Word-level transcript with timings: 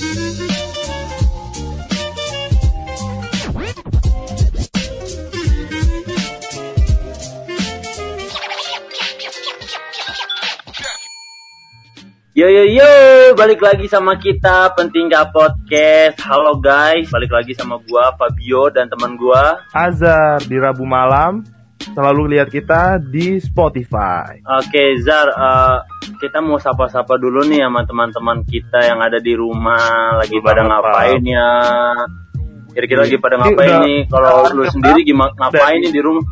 Yo 0.00 0.08
yo 12.48 12.64
yo, 12.64 13.36
balik 13.36 13.60
lagi 13.60 13.92
sama 13.92 14.16
kita 14.16 14.72
Penting 14.72 15.12
Gak 15.12 15.36
Podcast. 15.36 16.16
Halo 16.24 16.56
guys, 16.56 17.12
balik 17.12 17.36
lagi 17.36 17.52
sama 17.52 17.76
gua 17.84 18.16
Fabio 18.16 18.72
dan 18.72 18.88
teman 18.88 19.20
gua. 19.20 19.68
Azhar 19.76 20.40
di 20.48 20.56
Rabu 20.56 20.88
malam 20.88 21.59
selalu 21.80 22.36
lihat 22.36 22.52
kita 22.52 23.00
di 23.00 23.40
Spotify. 23.40 24.36
Oke 24.44 25.00
Zar, 25.00 25.32
eh, 25.32 25.76
kita 26.20 26.44
mau 26.44 26.60
sapa-sapa 26.60 27.16
dulu 27.16 27.48
nih 27.48 27.64
sama 27.64 27.88
teman-teman 27.88 28.44
kita 28.44 28.84
yang 28.84 29.00
ada 29.00 29.16
di 29.16 29.32
rumah 29.32 30.20
lagi 30.20 30.36
Betul 30.36 30.46
pada 30.46 30.60
banget, 30.62 30.72
ngapain 30.76 31.22
ya? 31.24 31.50
Kira-kira 32.70 33.00
lagi 33.08 33.16
pada 33.18 33.34
ngapain 33.40 33.70
udah- 33.72 33.82
nih? 33.82 34.00
Kalau 34.06 34.32
lu 34.54 34.62
sendiri 34.68 35.00
gimana 35.02 35.32
ngapain 35.34 35.78
nih 35.80 35.92
di 35.92 36.00
rumah? 36.04 36.24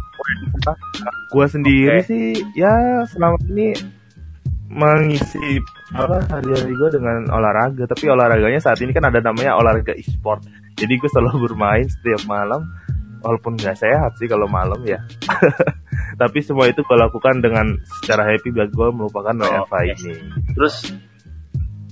Gua 1.32 1.46
sendiri 1.48 2.04
Oke. 2.04 2.06
sih 2.06 2.26
ya 2.52 3.02
selama 3.09 3.38
ini 3.48 3.73
mengisi 4.68 5.40
apa 5.96 6.20
hari-hari 6.28 6.76
gue 6.76 6.90
dengan 6.92 7.24
olahraga 7.32 7.88
tapi 7.88 8.04
olahraganya 8.12 8.60
saat 8.60 8.76
ini 8.84 8.92
kan 8.92 9.09
ada 9.09 9.24
namanya 9.24 9.56
olahraga 9.56 9.96
e-sport 9.96 10.45
jadi 10.76 10.92
gue 10.92 11.09
selalu 11.09 11.48
bermain 11.48 11.88
setiap 11.88 12.28
malam 12.28 12.68
walaupun 13.28 13.60
nggak 13.60 13.77
sehat 13.77 14.16
sih 14.16 14.24
kalau 14.24 14.48
malam 14.48 14.80
ya. 14.88 14.96
Tapi 16.20 16.41
semua 16.41 16.64
itu 16.66 16.80
gue 16.80 16.96
lakukan 16.96 17.45
dengan 17.45 17.77
secara 18.01 18.24
happy 18.24 18.48
biar 18.48 18.73
gue 18.73 18.88
melupakan 18.88 19.37
Oh, 19.37 19.45
WFH 19.45 19.74
oke. 19.77 19.84
ini 19.92 20.14
Terus? 20.56 20.74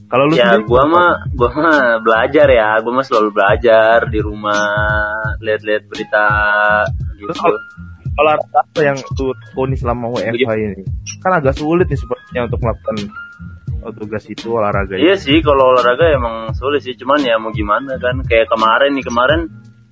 Kalau 0.07 0.31
lu 0.31 0.39
ya 0.39 0.55
gua 0.63 0.87
mah 0.87 1.11
gua 1.35 1.51
mah 1.51 1.79
belajar 1.99 2.47
ya, 2.47 2.79
gua 2.79 3.03
mah 3.03 3.05
selalu 3.05 3.35
belajar 3.35 4.07
di 4.07 4.23
rumah, 4.23 5.35
lihat-lihat 5.43 5.83
berita 5.91 6.27
gitu. 7.19 7.27
Terus 7.27 7.39
kalau- 7.43 7.65
olahraga 8.17 8.65
apa 8.65 8.81
yang 8.81 8.97
tuh 9.13 9.35
tekuni 9.45 9.77
selama 9.77 10.09
WFH 10.09 10.51
ini 10.57 10.83
kan 11.21 11.37
agak 11.37 11.53
sulit 11.53 11.85
nih 11.85 12.01
sepertinya 12.01 12.49
untuk 12.49 12.65
melakukan 12.65 12.97
oh, 13.85 13.93
tugas 13.93 14.25
itu 14.25 14.49
olahraga 14.57 14.97
Iya 14.97 15.21
sih 15.21 15.45
kalau 15.45 15.77
olahraga 15.77 16.17
emang 16.17 16.55
sulit 16.57 16.81
sih. 16.81 16.97
Cuman 16.97 17.21
ya 17.21 17.37
mau 17.37 17.53
gimana 17.53 17.99
kan? 18.01 18.23
Kayak 18.25 18.49
kemarin 18.49 18.97
nih 18.97 19.05
kemarin 19.05 19.41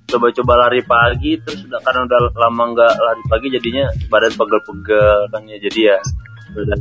coba-coba 0.05 0.53
lari 0.67 0.81
pagi 0.81 1.37
terus 1.39 1.65
udah 1.65 1.81
karena 1.81 2.01
udah 2.05 2.19
lama 2.37 2.63
nggak 2.71 2.93
lari 2.95 3.23
pagi 3.25 3.47
jadinya 3.49 3.85
badan 4.07 4.33
pegel-pegel 4.33 5.17
kan 5.29 5.41
ya 5.45 5.57
jadi 5.59 5.79
ya 5.93 5.97
udah 6.55 6.75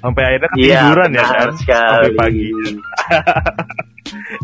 sampai 0.00 0.22
akhirnya 0.24 0.48
Iya, 0.56 0.78
ketiduran 0.80 1.08
ya 1.10 1.20
benar 1.20 1.36
kan 1.36 1.50
sekali. 1.58 1.92
sampai 1.92 2.12
pagi 2.16 2.46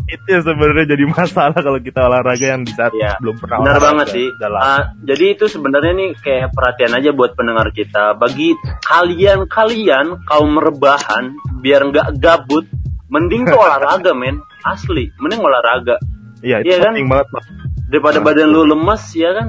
itu 0.05 0.27
yang 0.29 0.43
sebenarnya 0.45 0.85
jadi 0.93 1.03
masalah 1.09 1.57
kalau 1.57 1.79
kita 1.81 2.05
olahraga 2.05 2.45
yang 2.45 2.61
di 2.61 2.73
saat 2.73 2.93
Iya, 2.93 3.17
belum 3.17 3.35
pernah 3.41 3.57
Benar 3.61 3.71
olahraga 3.73 3.87
banget 3.89 4.07
sih. 4.13 4.27
Ah, 4.53 4.81
jadi 5.01 5.25
itu 5.33 5.45
sebenarnya 5.49 5.93
nih 5.95 6.09
kayak 6.21 6.53
perhatian 6.53 6.93
aja 6.93 7.09
buat 7.11 7.33
pendengar 7.33 7.73
kita. 7.73 8.13
Bagi 8.13 8.53
kalian-kalian 8.85 10.21
kaum 10.29 10.53
rebahan 10.55 11.33
biar 11.59 11.81
nggak 11.89 12.21
gabut, 12.21 12.65
mending 13.09 13.49
tuh 13.49 13.57
olahraga 13.57 14.13
men. 14.13 14.37
Asli, 14.61 15.09
mending 15.17 15.41
olahraga. 15.41 15.97
iya 16.41 16.61
itu 16.61 16.69
iya 16.69 16.77
kan? 16.81 16.93
penting 16.93 17.09
banget 17.09 17.27
Pak. 17.33 17.43
Daripada 17.89 18.17
Nah. 18.19 18.25
badan 18.31 18.47
lu 18.49 18.61
lemes 18.65 19.03
ya 19.13 19.29
kan, 19.33 19.47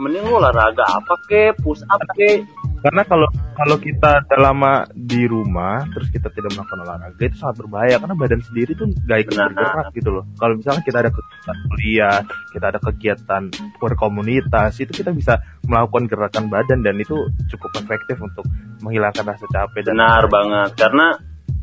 mending 0.00 0.24
lu 0.24 0.40
olahraga 0.40 0.84
apa 0.84 1.14
ke, 1.28 1.52
push 1.60 1.84
up 1.88 2.00
ke. 2.16 2.44
karena 2.80 3.04
kalau 3.04 3.28
kalau 3.52 3.76
kita 3.76 4.24
lama 4.40 4.88
di 4.96 5.28
rumah 5.28 5.84
terus 5.92 6.08
kita 6.08 6.32
tidak 6.32 6.56
melakukan 6.56 6.80
olahraga 6.80 7.20
itu 7.20 7.36
sangat 7.36 7.60
berbahaya 7.60 8.00
karena 8.00 8.16
badan 8.16 8.40
sendiri 8.40 8.72
tuh 8.72 8.88
gak 9.04 9.28
ikut 9.28 9.36
Benar. 9.36 9.52
bergerak 9.52 9.86
gitu 9.92 10.08
loh 10.16 10.24
kalau 10.40 10.56
misalnya 10.56 10.80
kita 10.88 10.98
ada 11.04 11.10
kegiatan 11.12 11.56
kuliah 11.68 12.18
kita 12.56 12.64
ada 12.72 12.80
kegiatan 12.80 13.42
berkomunitas 13.76 14.72
itu 14.80 14.92
kita 14.96 15.12
bisa 15.12 15.44
melakukan 15.68 16.08
gerakan 16.08 16.44
badan 16.48 16.80
dan 16.80 16.96
itu 16.96 17.28
cukup 17.52 17.84
efektif 17.84 18.16
untuk 18.24 18.48
menghilangkan 18.80 19.28
rasa 19.28 19.44
capek 19.52 19.84
dan 19.84 20.00
Benar 20.00 20.24
banget, 20.32 20.70
karena 20.80 21.06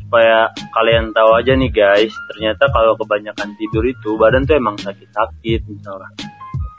supaya 0.08 0.48
kalian 0.72 1.12
tahu 1.12 1.36
aja 1.36 1.52
nih 1.52 1.68
guys, 1.68 2.16
ternyata 2.32 2.64
kalau 2.72 2.96
kebanyakan 2.96 3.52
tidur 3.60 3.84
itu 3.84 4.16
badan 4.16 4.48
tuh 4.48 4.56
emang 4.56 4.80
sakit-sakit 4.80 5.68
misalnya. 5.68 6.08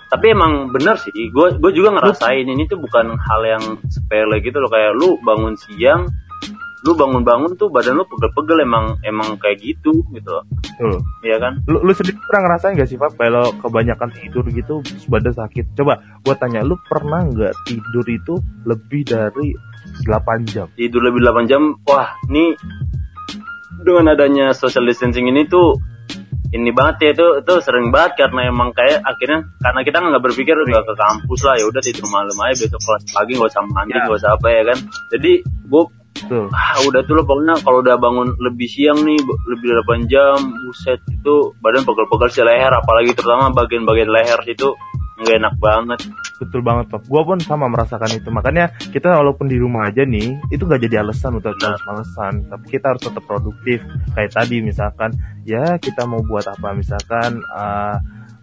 Tapi 0.09 0.33
emang 0.33 0.73
bener 0.73 0.97
sih, 0.97 1.13
gue 1.13 1.61
gue 1.61 1.71
juga 1.77 1.93
ngerasain 1.93 2.49
ini 2.49 2.65
tuh 2.65 2.81
bukan 2.81 3.13
hal 3.13 3.41
yang 3.45 3.63
sepele 3.85 4.41
gitu 4.41 4.57
loh 4.57 4.73
kayak 4.73 4.97
lu 4.97 5.21
bangun 5.21 5.53
siang, 5.53 6.09
lu 6.81 6.97
bangun-bangun 6.97 7.53
tuh 7.53 7.69
badan 7.69 8.01
lu 8.01 8.09
pegel-pegel 8.09 8.65
emang 8.65 8.97
emang 9.05 9.37
kayak 9.37 9.61
gitu 9.61 10.01
gitu 10.09 10.29
loh, 10.33 10.49
Tuh. 10.81 10.97
ya 11.21 11.37
kan? 11.37 11.61
lu, 11.69 11.85
lu 11.85 11.93
sendiri 11.93 12.17
pernah 12.25 12.49
ngerasain 12.49 12.73
gak 12.81 12.89
sih 12.89 12.97
Pak 12.97 13.13
kalau 13.21 13.53
kebanyakan 13.61 14.09
tidur 14.09 14.41
gitu 14.49 14.81
badan 15.05 15.37
sakit 15.37 15.77
coba 15.77 16.01
gua 16.25 16.33
tanya 16.33 16.65
lu 16.65 16.73
pernah 16.89 17.29
nggak 17.29 17.53
tidur 17.69 18.05
itu 18.09 18.41
lebih 18.65 19.05
dari 19.05 19.53
8 20.05 20.47
jam 20.49 20.65
Tidur 20.73 21.01
lebih 21.03 21.21
8 21.21 21.49
jam, 21.49 21.75
wah 21.85 22.15
ini 22.31 22.55
dengan 23.81 24.11
adanya 24.13 24.51
social 24.51 24.83
distancing 24.85 25.27
ini 25.27 25.47
tuh 25.47 25.79
ini 26.49 26.73
banget 26.73 26.95
ya 27.05 27.09
itu 27.13 27.27
itu 27.45 27.53
sering 27.61 27.93
banget 27.93 28.25
karena 28.25 28.49
emang 28.49 28.73
kayak 28.73 29.05
akhirnya 29.05 29.45
karena 29.61 29.81
kita 29.85 29.97
nggak 30.01 30.23
berpikir 30.25 30.57
nggak 30.57 30.81
ke 30.81 30.93
kampus 30.97 31.39
lah 31.45 31.53
ya 31.61 31.65
udah 31.69 31.81
tidur 31.81 32.09
malam 32.09 32.33
aja 32.41 32.65
besok 32.65 32.81
kelas 32.81 33.03
pagi 33.13 33.31
nggak 33.37 33.49
usah 33.53 33.63
mandi 33.69 33.93
Ya. 33.93 34.01
nggak 34.05 34.17
usah 34.17 34.31
apa 34.33 34.47
ya 34.49 34.61
kan 34.65 34.77
jadi 35.13 35.31
gue 35.45 35.83
tuh 36.19 36.45
ah 36.49 36.75
udah 36.89 37.01
tuh 37.05 37.13
lo 37.15 37.23
pokoknya 37.23 37.55
kalau 37.61 37.79
udah 37.85 37.95
bangun 38.01 38.33
lebih 38.41 38.65
siang 38.65 38.97
nih 39.05 39.15
lebih 39.21 39.69
8 39.87 40.09
jam 40.09 40.35
buset 40.65 40.99
itu 41.07 41.53
badan 41.61 41.85
pegel-pegel 41.85 42.29
si 42.33 42.41
leher 42.41 42.73
apalagi 42.73 43.13
terutama 43.13 43.53
bagian-bagian 43.53 44.09
leher 44.09 44.41
itu 44.49 44.73
nggak 45.19 45.37
enak 45.39 45.55
banget. 45.59 45.99
Betul 46.39 46.61
banget 46.63 46.85
Pak. 46.87 47.03
Gua 47.11 47.21
pun 47.27 47.37
sama 47.43 47.67
merasakan 47.67 48.09
itu. 48.15 48.29
Makanya 48.31 48.71
kita 48.95 49.11
walaupun 49.11 49.51
di 49.51 49.59
rumah 49.59 49.91
aja 49.91 50.07
nih 50.07 50.39
itu 50.49 50.63
gak 50.63 50.79
jadi 50.79 51.03
alasan 51.03 51.35
untuk 51.35 51.51
Benar. 51.59 51.75
terus 51.75 51.83
malesan. 51.83 52.33
Tapi 52.47 52.65
kita 52.71 52.85
harus 52.95 53.03
tetap 53.03 53.23
produktif. 53.27 53.83
Kayak 54.15 54.31
tadi 54.31 54.57
misalkan 54.63 55.11
ya 55.43 55.75
kita 55.75 56.07
mau 56.07 56.23
buat 56.23 56.47
apa? 56.47 56.71
Misalkan 56.71 57.43
eh, 57.43 57.95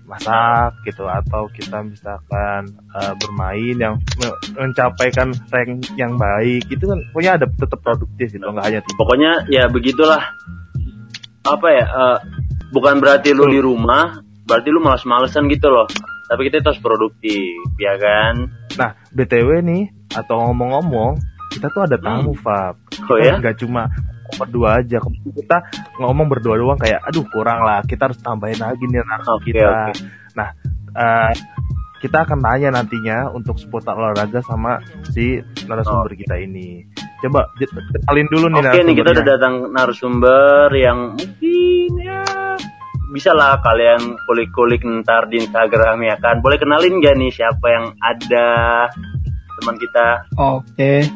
masak 0.05 0.77
gitu. 0.85 1.09
Atau 1.09 1.49
kita 1.57 1.81
misalkan 1.81 2.69
eh, 2.71 3.13
bermain 3.17 3.77
yang 3.81 3.95
me- 4.21 4.39
mencapaikan 4.61 5.33
rank 5.49 5.89
yang 5.97 6.21
baik. 6.21 6.69
Itu 6.69 6.93
kan 6.93 7.01
pokoknya 7.17 7.33
ada 7.41 7.47
tetap 7.49 7.81
produktif 7.81 8.29
gitu. 8.29 8.45
Nggak 8.45 8.67
hanya 8.69 8.81
tidur. 8.85 8.99
Pokoknya 9.01 9.33
ya 9.49 9.65
begitulah. 9.73 10.21
Apa 11.49 11.69
ya 11.73 11.85
eh, 11.89 12.19
bukan 12.77 13.01
berarti 13.01 13.33
lu 13.33 13.49
di 13.49 13.63
rumah 13.63 14.21
berarti 14.47 14.69
lu 14.71 14.79
malas-malesan 14.79 15.51
gitu 15.51 15.67
loh 15.71 15.87
tapi 16.27 16.47
kita 16.47 16.61
terus 16.61 16.79
produktif 16.79 17.47
ya 17.79 17.95
kan 17.97 18.51
Nah, 18.77 18.93
BTW 19.09 19.65
nih, 19.65 19.89
atau 20.13 20.37
ngomong-ngomong, 20.37 21.17
kita 21.49 21.73
tuh 21.73 21.89
ada 21.89 21.97
tamu, 21.97 22.37
Fab. 22.37 22.77
oh 23.09 23.17
ya 23.17 23.41
Nggak 23.41 23.65
cuma 23.65 23.89
berdua 24.37 24.85
aja. 24.85 25.01
Kita 25.01 25.57
ngomong 25.97 26.29
berdua 26.29 26.61
doang 26.61 26.77
kayak, 26.77 27.01
aduh 27.01 27.25
kurang 27.33 27.65
lah, 27.65 27.81
kita 27.89 28.13
harus 28.13 28.21
tambahin 28.21 28.61
lagi 28.61 28.85
nih 28.85 29.01
narasum 29.01 29.41
Oke, 29.41 29.57
kita. 29.57 29.65
oke. 29.65 29.93
Nah, 30.37 30.49
eh, 30.93 31.33
kita 31.97 32.29
akan 32.29 32.39
tanya 32.45 32.69
nantinya 32.77 33.33
untuk 33.33 33.57
seputar 33.57 33.97
olahraga 33.97 34.45
sama 34.45 34.77
si 35.09 35.41
narasumber 35.65 36.13
Oke. 36.13 36.29
kita 36.29 36.37
ini. 36.37 36.85
Coba 37.25 37.49
kenalin 37.57 38.29
dulu 38.29 38.47
nih 38.53 38.61
Oke 38.61 38.81
nih 38.85 38.95
kita 39.01 39.11
udah 39.17 39.25
datang 39.25 39.55
narasumber 39.73 40.69
yang 40.77 41.17
mungkin 41.17 41.91
ya 41.97 42.21
bisa 43.15 43.31
lah 43.31 43.63
kalian 43.63 44.19
kulik-kulik 44.27 44.83
ntar 44.83 45.31
di 45.31 45.43
Instagram 45.43 46.03
ya 46.03 46.17
kan. 46.19 46.43
Boleh 46.43 46.59
kenalin 46.59 46.99
gak 46.99 47.15
nih 47.15 47.31
siapa 47.31 47.67
yang 47.71 47.95
ada 48.03 48.49
teman 49.63 49.77
kita? 49.79 50.07
Oke. 50.35 51.07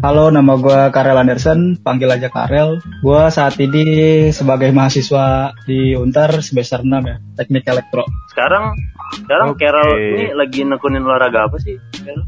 Halo, 0.00 0.32
nama 0.32 0.56
gue 0.56 0.80
Karel 0.96 1.20
Anderson, 1.20 1.76
panggil 1.76 2.08
aja 2.08 2.32
Karel. 2.32 2.80
Gue 3.04 3.20
saat 3.28 3.60
ini 3.60 3.84
sebagai 4.32 4.72
mahasiswa 4.72 5.52
di 5.68 5.92
Untar 5.92 6.40
semester 6.40 6.80
6 6.80 6.88
ya, 6.88 7.20
teknik 7.36 7.68
elektro. 7.68 8.08
Sekarang 8.32 8.72
sekarang 9.20 9.52
Oke. 9.52 9.60
Carol 9.60 9.90
ini 10.00 10.32
lagi 10.32 10.64
nekunin 10.64 11.04
olahraga 11.04 11.52
apa 11.52 11.60
sih? 11.60 11.76
Carol? 12.00 12.24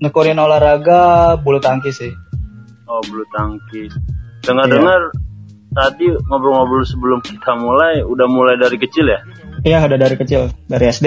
Nekunin 0.00 0.40
olahraga 0.40 1.36
bulu 1.36 1.60
tangkis 1.60 2.00
sih. 2.00 2.12
Oh 2.88 3.04
bulu 3.04 3.26
tangkis. 3.36 3.92
Dengar-dengar 4.48 5.12
tadi 5.70 6.06
ngobrol-ngobrol 6.08 6.84
sebelum 6.84 7.20
kita 7.20 7.54
mulai 7.54 8.00
udah 8.00 8.26
mulai 8.26 8.56
dari 8.56 8.76
kecil 8.76 9.06
ya? 9.06 9.20
Iya, 9.60 9.78
ada 9.84 9.96
dari 9.96 10.14
kecil, 10.14 10.48
dari 10.64 10.84
SD. 10.86 11.06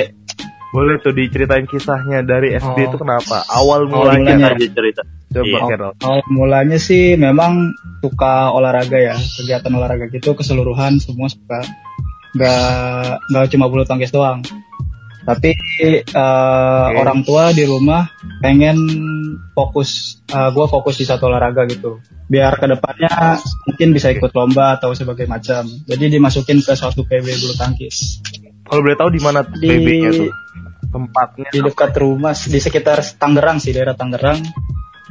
Boleh 0.72 1.04
tuh 1.04 1.12
diceritain 1.12 1.68
kisahnya 1.68 2.24
dari 2.24 2.56
SD 2.56 2.80
Oh. 2.80 2.88
itu 2.88 2.98
kenapa? 2.98 3.44
Awal 3.44 3.92
mulanya. 3.92 4.40
mulanya. 4.40 4.56
Aja 4.56 4.68
cerita. 4.72 5.02
Coba, 5.28 5.44
Iya. 5.44 5.60
Carol. 5.68 5.92
Awal 6.00 6.22
mulanya 6.28 6.78
sih 6.80 7.16
memang 7.16 7.76
suka 8.00 8.52
olahraga 8.52 8.96
ya, 8.96 9.16
kegiatan 9.16 9.72
olahraga 9.72 10.08
gitu 10.08 10.32
keseluruhan 10.32 11.00
semua 11.00 11.28
suka. 11.28 11.60
Gak, 12.32 13.20
gak 13.28 13.52
cuma 13.52 13.68
bulu 13.68 13.84
tangkis 13.84 14.16
doang. 14.16 14.40
Tapi 15.22 15.54
uh, 16.18 16.88
orang 16.98 17.22
tua 17.22 17.54
di 17.54 17.62
rumah 17.70 18.10
pengen 18.42 18.78
fokus, 19.54 20.22
uh, 20.34 20.50
gue 20.50 20.66
fokus 20.66 20.98
di 20.98 21.06
satu 21.06 21.30
olahraga 21.30 21.70
gitu. 21.70 22.02
Biar 22.26 22.58
ke 22.58 22.66
depannya 22.66 23.38
mungkin 23.70 23.94
bisa 23.94 24.10
ikut 24.10 24.34
lomba 24.34 24.82
atau 24.82 24.98
sebagai 24.98 25.30
macam. 25.30 25.68
Jadi 25.86 26.18
dimasukin 26.18 26.64
ke 26.66 26.74
suatu 26.74 27.06
PB 27.06 27.26
bulu 27.38 27.54
tangkis. 27.54 28.24
Kalau 28.66 28.82
boleh 28.82 28.98
tahu 28.98 29.10
di 29.14 29.22
mana 29.22 29.46
Di- 29.46 29.68
PB-nya 29.68 30.10
tuh? 30.16 30.32
Tempatnya 30.92 31.48
Di 31.56 31.60
dekat 31.64 31.92
rumah, 32.04 32.36
di 32.36 32.60
sekitar 32.60 33.00
Tangerang 33.16 33.64
sih, 33.64 33.72
daerah 33.72 33.96
Tangerang. 33.96 34.42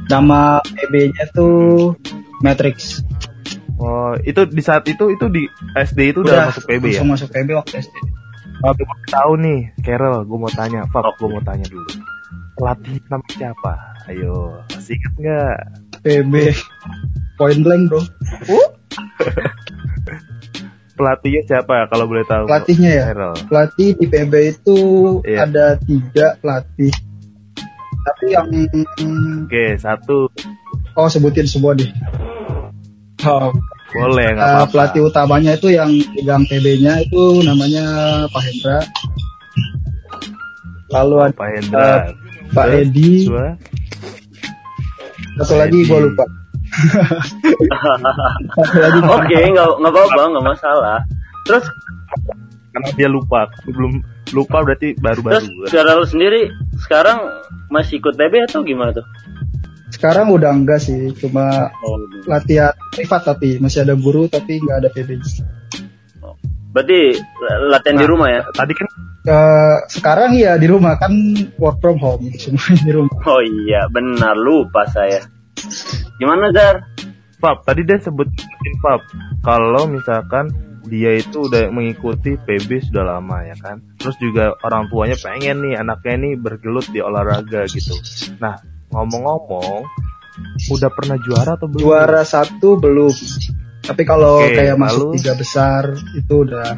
Nama 0.09 0.61
PB-nya 0.61 1.29
tuh 1.33 1.95
Matrix. 2.41 3.05
Oh, 3.81 4.13
itu 4.21 4.45
di 4.45 4.61
saat 4.61 4.85
itu 4.85 5.09
itu 5.09 5.25
di 5.33 5.49
SD 5.73 6.13
itu 6.13 6.21
udah, 6.21 6.53
masuk 6.53 6.69
PB 6.69 6.83
ya? 6.85 7.01
langsung 7.01 7.09
masuk 7.09 7.29
PB 7.33 7.49
waktu 7.57 7.73
SD. 7.81 7.95
Oh, 8.61 8.71
gue 8.77 8.85
mau 8.85 8.99
tahu 9.09 9.31
nih, 9.41 9.59
Carol, 9.81 10.21
gue 10.21 10.37
mau 10.37 10.51
tanya, 10.53 10.85
Fab, 10.93 11.17
gue 11.17 11.25
mau 11.25 11.41
tanya 11.41 11.65
dulu. 11.65 11.89
Pelatih 12.53 13.01
namanya 13.09 13.33
siapa? 13.33 13.73
Ayo, 14.05 14.61
masih 14.69 14.93
ingat 15.01 15.13
nggak? 15.17 15.57
PB 16.01 16.33
point 17.37 17.61
blank 17.65 17.83
bro. 17.89 18.01
Pelatihnya 20.97 21.41
siapa 21.49 21.89
kalau 21.89 22.05
boleh 22.05 22.21
tahu? 22.29 22.45
Pelatihnya 22.45 22.91
ya? 22.93 23.03
Carol. 23.09 23.33
Pelatih 23.49 23.89
di 23.97 24.05
PB 24.05 24.33
itu 24.53 24.79
Iya. 25.25 25.49
ada 25.49 25.65
tiga 25.81 26.37
pelatih. 26.37 26.93
Tapi 28.01 28.25
yang 28.33 28.49
Oke, 29.45 29.65
satu 29.77 30.29
oh 30.93 31.07
sebutin 31.09 31.49
semua 31.49 31.73
deh. 31.73 31.89
Oh, 33.25 33.49
boleh 33.91 34.27
nggak 34.35 34.47
eh, 34.47 34.55
apa-apa. 34.55 34.71
pelatih 34.71 35.01
utamanya 35.03 35.51
itu 35.59 35.67
yang 35.71 35.91
pegang 36.15 36.43
PB-nya 36.47 37.03
itu 37.03 37.23
namanya 37.43 37.85
Pak 38.31 38.41
Hendra. 38.47 38.79
Lalu 40.91 41.15
ada 41.19 41.33
Pak 41.35 41.49
Hendra. 41.59 41.89
Pak 42.51 42.65
Terus, 42.67 42.83
Edi. 42.87 43.11
satu 45.39 45.55
lagi 45.55 45.79
gue 45.87 45.99
lupa. 46.03 46.25
Oke, 49.15 49.39
nggak 49.39 49.67
nggak 49.79 49.93
apa-apa, 49.93 50.21
nggak 50.35 50.45
masalah. 50.45 50.99
Terus 51.47 51.65
Karena 52.71 52.87
dia 52.95 53.09
lupa, 53.11 53.51
belum 53.67 53.99
lupa 54.31 54.63
berarti 54.63 54.95
terus 54.95 55.03
baru-baru. 55.03 55.67
secara 55.67 55.99
lu 55.99 56.07
sendiri 56.07 56.47
sekarang 56.79 57.19
masih 57.67 57.99
ikut 57.99 58.15
PB 58.15 58.47
atau 58.47 58.63
gimana 58.63 58.95
tuh? 58.95 59.03
Sekarang 59.91 60.31
udah 60.31 60.49
enggak 60.49 60.79
sih, 60.79 61.11
cuma 61.13 61.69
Oh, 61.83 61.99
latihan 62.25 62.71
privat 62.89 63.21
tapi 63.23 63.59
masih 63.59 63.83
ada 63.83 63.93
guru 63.93 64.25
tapi 64.25 64.57
nggak 64.57 64.77
ada 64.79 64.89
PB. 64.89 65.09
berarti 66.71 67.19
latihan 67.67 67.95
di 67.95 68.05
Nah. 68.07 68.09
rumah 68.09 68.27
ya? 68.27 68.41
Tadi 68.49 68.73
kan 68.73 68.87
Eh, 69.21 69.77
sekarang 69.85 70.33
ya 70.33 70.57
di 70.57 70.65
rumah 70.65 70.97
kan 70.97 71.13
work 71.61 71.77
from 71.77 72.01
home 72.01 72.25
semua 72.41 72.73
di 72.73 72.89
rumah. 72.89 73.21
Oh 73.21 73.37
iya, 73.37 73.85
benar 73.85 74.33
lupa 74.33 74.81
saya. 74.89 75.21
Gimana 76.17 76.49
Zar? 76.49 76.81
Fab, 77.37 77.61
tadi 77.61 77.85
dia 77.85 78.01
sebutin 78.01 78.41
Fab, 78.81 78.97
kalau 79.39 79.85
misalkan 79.85 80.49
dia 80.83 81.13
itu 81.13 81.45
udah 81.45 81.69
mengikuti 81.69 82.33
PB 82.33 82.89
sudah 82.89 83.13
lama 83.13 83.45
ya 83.45 83.53
kan. 83.57 83.77
Terus 83.93 84.17
juga 84.17 84.57
orang 84.59 84.89
tuanya 84.89 85.13
pengen 85.15 85.61
nih 85.61 85.77
anaknya 85.77 86.17
nih 86.17 86.33
bergelut 86.35 86.89
di 86.89 86.97
olahraga 86.97 87.69
gitu. 87.69 87.93
Nah, 88.37 88.57
ngomong-ngomong, 88.91 89.87
udah 90.69 90.89
pernah 90.91 91.17
juara 91.17 91.55
atau 91.55 91.67
belum? 91.67 91.81
Juara 91.81 92.21
satu 92.21 92.75
belum. 92.75 93.13
Tapi 93.81 94.03
kalau 94.03 94.45
Oke, 94.45 94.53
kayak 94.53 94.77
masuk 94.77 95.09
lalu? 95.09 95.17
tiga 95.17 95.33
besar 95.33 95.83
itu 96.13 96.33
udah 96.43 96.77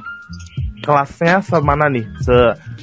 Kelasnya 0.80 1.39
semana 1.39 1.88
nih? 1.88 2.04
Se, 2.19 2.38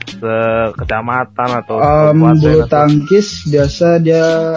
se 0.09 0.32
kecamatan 0.73 1.50
atau 1.61 1.77
um, 1.77 2.32
bulu 2.32 2.65
atau- 2.65 2.88
tangkis 2.88 3.44
biasa 3.44 4.00
dia 4.00 4.56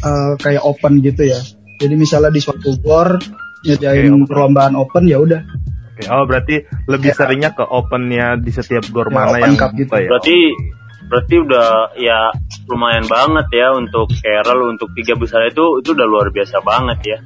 uh, 0.00 0.32
kayak 0.38 0.62
open 0.62 1.02
gitu 1.02 1.26
ya. 1.26 1.40
Jadi 1.76 1.94
misalnya 1.94 2.30
di 2.30 2.38
suatu 2.38 2.78
gor 2.78 3.18
nyediain 3.66 4.14
open. 4.14 4.22
perlombaan 4.24 4.78
open 4.78 5.04
ya 5.04 5.18
udah. 5.18 5.42
Oke, 5.90 6.06
Oh, 6.08 6.22
berarti 6.24 6.62
lebih 6.86 7.10
Ya. 7.10 7.16
seringnya 7.16 7.50
ke 7.52 7.66
opennya 7.66 8.38
di 8.38 8.54
setiap 8.54 8.86
gor 8.88 9.10
Ya, 9.10 9.14
mana 9.16 9.30
open 9.34 9.42
yang 9.42 9.54
cup 9.58 9.70
gitu. 9.74 9.90
buka 9.90 9.96
ya? 9.98 10.08
Berarti 10.08 10.38
berarti 11.10 11.34
udah 11.42 11.98
ya 11.98 12.30
lumayan 12.70 13.02
banget 13.04 13.50
ya 13.50 13.74
untuk 13.74 14.06
Carol 14.14 14.70
untuk 14.70 14.94
tiga 14.94 15.18
besar 15.18 15.42
itu 15.44 15.82
itu 15.82 15.90
udah 15.90 16.06
luar 16.06 16.30
biasa 16.30 16.62
banget 16.62 16.98
ya. 17.02 17.18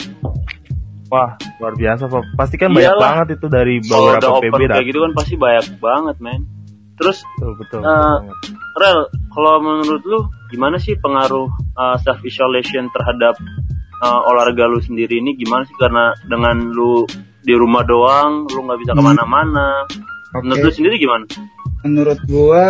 Wah, 1.12 1.36
luar 1.60 1.76
biasa, 1.76 2.08
Fab. 2.08 2.25
Pasti 2.34 2.56
kan 2.56 2.72
banyak 2.72 2.90
Iyalah. 2.90 3.02
banget 3.22 3.38
itu 3.38 3.46
dari 3.46 3.78
beberapa 3.78 4.40
PB 4.40 4.60
kayak 4.66 4.86
gitu 4.88 4.98
kan 4.98 5.12
pasti 5.14 5.34
banyak 5.36 5.66
banget, 5.78 6.16
men. 6.19 6.42
Terus 6.96 7.22
Betul, 7.36 7.52
betul. 7.60 7.81
Eh, 7.81 7.84
betul 7.84 8.02
banget. 8.25 8.36
Rel, 8.75 9.00
kalau 9.31 9.54
menurut 9.62 10.02
lu 10.02 10.19
gimana 10.50 10.81
sih 10.81 10.98
pengaruh 10.98 11.46
self 12.02 12.19
isolation 12.25 12.90
terhadap 12.90 13.38
uh, 14.00 14.20
olahraga 14.26 14.66
lu 14.66 14.82
sendiri 14.82 15.22
ini 15.22 15.38
gimana 15.38 15.62
sih 15.62 15.76
karena 15.78 16.10
dengan 16.26 16.72
lu 16.72 17.06
di 17.44 17.54
rumah 17.54 17.84
doang, 17.84 18.48
lu 18.48 18.66
nggak 18.66 18.78
bisa 18.82 18.90
Hmm. 18.96 18.98
ke 18.98 19.04
mana-mana. 19.04 19.69
Menurut 20.42 20.66
lu 20.66 20.72
sendiri 20.72 20.98
gimana? 20.98 21.28
Menurut 21.84 22.19
gua 22.26 22.66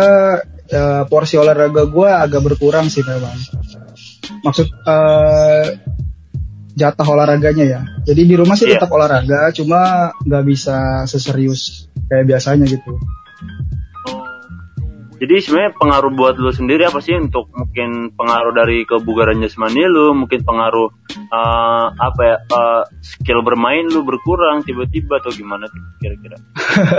eh, 0.69 1.03
porsi 1.09 1.35
olahraga 1.37 1.85
gua 1.89 2.25
agak 2.25 2.41
berkurang 2.41 2.89
sih 2.89 3.01
memang. 3.05 3.35
Maksud 4.41 4.67
eh, 4.69 5.65
jatah 6.75 7.07
olahraganya 7.07 7.65
ya. 7.65 7.81
Jadi 8.03 8.21
di 8.27 8.35
rumah 8.35 8.59
sih 8.59 8.67
Iya. 8.67 8.77
tetap 8.83 8.91
olahraga, 8.91 9.49
cuma 9.55 10.11
nggak 10.21 10.43
bisa 10.45 11.07
seserius 11.07 11.87
kayak 12.11 12.35
biasanya 12.35 12.67
gitu. 12.67 12.99
Jadi 15.15 15.35
sebenarnya 15.39 15.71
pengaruh 15.79 16.11
buat 16.11 16.35
lu 16.35 16.51
sendiri 16.51 16.83
apa 16.85 16.99
sih 16.99 17.15
untuk 17.15 17.47
mungkin 17.55 18.11
pengaruh 18.13 18.51
dari 18.51 18.83
kebugaran 18.83 19.39
jasmani 19.39 19.87
lu, 19.87 20.11
mungkin 20.11 20.43
pengaruh 20.43 20.91
uh, 21.31 21.87
apa 21.95 22.21
ya 22.21 22.35
uh, 22.51 22.83
skill 22.99 23.41
bermain 23.41 23.87
lu 23.87 24.03
berkurang 24.03 24.67
tiba-tiba 24.67 25.23
atau 25.23 25.31
gimana 25.31 25.71
tuh 25.71 25.81
kira-kira? 26.03 26.37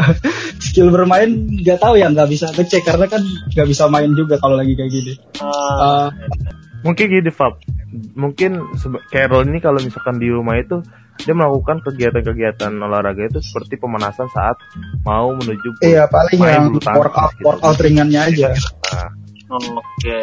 Skill 0.66 0.88
bermain 0.88 1.28
nggak 1.46 1.78
tahu 1.78 2.00
ya 2.00 2.08
nggak 2.08 2.28
bisa 2.32 2.48
ngecek 2.52 2.88
karena 2.88 3.06
kan 3.06 3.20
nggak 3.52 3.68
bisa 3.68 3.84
main 3.92 4.12
juga 4.16 4.40
kalau 4.40 4.56
lagi 4.56 4.72
kayak 4.72 4.90
gini. 4.90 5.12
Uh, 5.40 5.66
Eh, 5.76 6.08
Mungkin 6.84 7.06
gini, 7.10 7.30
Fab. 7.34 7.58
Mungkin 8.14 8.62
Carol 9.10 9.48
ini 9.48 9.58
kalau 9.58 9.80
misalkan 9.82 10.22
di 10.22 10.28
rumah 10.30 10.54
itu 10.60 10.84
dia 11.22 11.32
melakukan 11.32 11.80
kegiatan-kegiatan 11.80 12.72
olahraga 12.76 13.26
itu 13.26 13.40
seperti 13.40 13.80
pemanasan 13.80 14.28
saat 14.30 14.56
mau 15.02 15.32
menuju 15.32 15.80
iya 15.80 16.04
paling 16.06 16.36
main 16.38 16.52
yang 16.52 16.66
workout 16.96 17.32
gitu. 17.36 17.44
workout 17.46 17.78
ringannya 17.80 18.20
aja. 18.20 18.50
Nah, 18.92 19.10
Oke. 19.56 20.18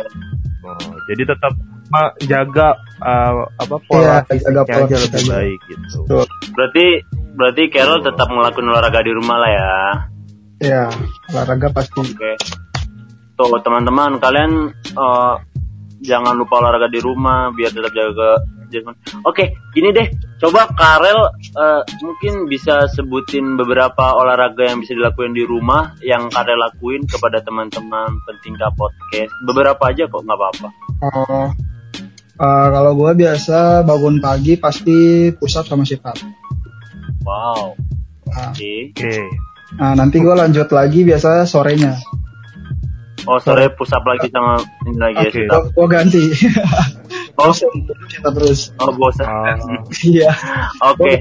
oh, 0.67 0.93
jadi 1.07 1.23
tetap 1.25 1.53
menjaga 1.87 2.67
uh, 2.99 3.47
apa 3.55 3.75
Iya, 3.77 3.87
pola 3.87 4.17
jaga 4.23 4.27
fisiknya 4.27 4.63
pola 4.65 4.85
aja 4.85 4.95
lebih 4.99 5.21
aja. 5.21 5.31
baik 5.31 5.59
gitu. 5.69 5.97
Tuh, 6.05 6.25
Berarti 6.53 6.85
berarti 7.33 7.63
Carol 7.71 7.99
tetap 8.01 8.27
ngelakuin 8.29 8.67
olahraga 8.69 8.99
di 9.01 9.11
rumah 9.13 9.37
lah 9.39 9.51
ya. 9.51 9.71
ya 10.63 10.83
olahraga 11.31 11.67
pasti. 11.71 12.00
Oke. 12.01 12.31
Tuh 13.33 13.57
teman-teman 13.63 14.21
kalian 14.21 14.51
eh, 14.75 15.33
jangan 16.03 16.35
lupa 16.35 16.59
olahraga 16.62 16.91
di 16.91 17.00
rumah 17.00 17.50
biar 17.55 17.71
tetap 17.71 17.91
jaga. 17.93 18.41
Oke, 19.23 19.53
gini 19.71 19.93
deh. 19.93 20.07
Coba 20.43 20.67
Karel 20.75 21.39
eh, 21.39 21.81
mungkin 22.03 22.51
bisa 22.51 22.91
sebutin 22.91 23.55
beberapa 23.55 24.12
olahraga 24.12 24.67
yang 24.67 24.83
bisa 24.83 24.91
dilakuin 24.91 25.31
di 25.31 25.47
rumah 25.47 25.95
yang 26.03 26.27
Karel 26.27 26.59
lakuin 26.59 27.07
kepada 27.07 27.39
teman-teman 27.39 28.19
pentingkah 28.27 28.75
podcast. 28.75 29.31
Beberapa 29.47 29.79
aja 29.88 30.03
kok 30.03 30.19
nggak 30.19 30.35
apa-apa. 30.35 30.67
Oh, 31.00 31.47
eh, 32.43 32.67
kalau 32.75 32.91
gue 32.91 33.12
biasa 33.23 33.88
bangun 33.88 34.19
pagi 34.19 34.59
pasti 34.59 35.31
pusat 35.31 35.63
sama 35.63 35.88
sit 35.88 36.03
up. 36.03 36.19
Wow. 37.23 37.79
Nah, 38.27 38.51
Oke. 38.51 38.91
Oke. 38.91 39.15
nah, 39.79 39.95
nanti 39.95 40.19
gue 40.19 40.35
lanjut 40.35 40.67
lagi 40.75 41.07
biasa 41.07 41.47
sorenya. 41.47 41.95
Oh 43.24 43.39
sore 43.39 43.72
push 43.72 43.96
up 43.96 44.03
lagi 44.03 44.27
sama 44.27 44.60
ini 44.84 45.00
lagi 45.00 45.25
Oke. 45.32 45.42
ya. 45.48 45.60
Gue 45.72 45.88
ganti. 45.88 46.24
Oh, 47.34 47.50
up 47.50 48.34
terus. 48.38 48.70
oh 48.77 48.94
bosan. 48.94 49.25
Oh, 49.25 49.89
Iya. 50.06 50.30
Oke. 50.86 51.18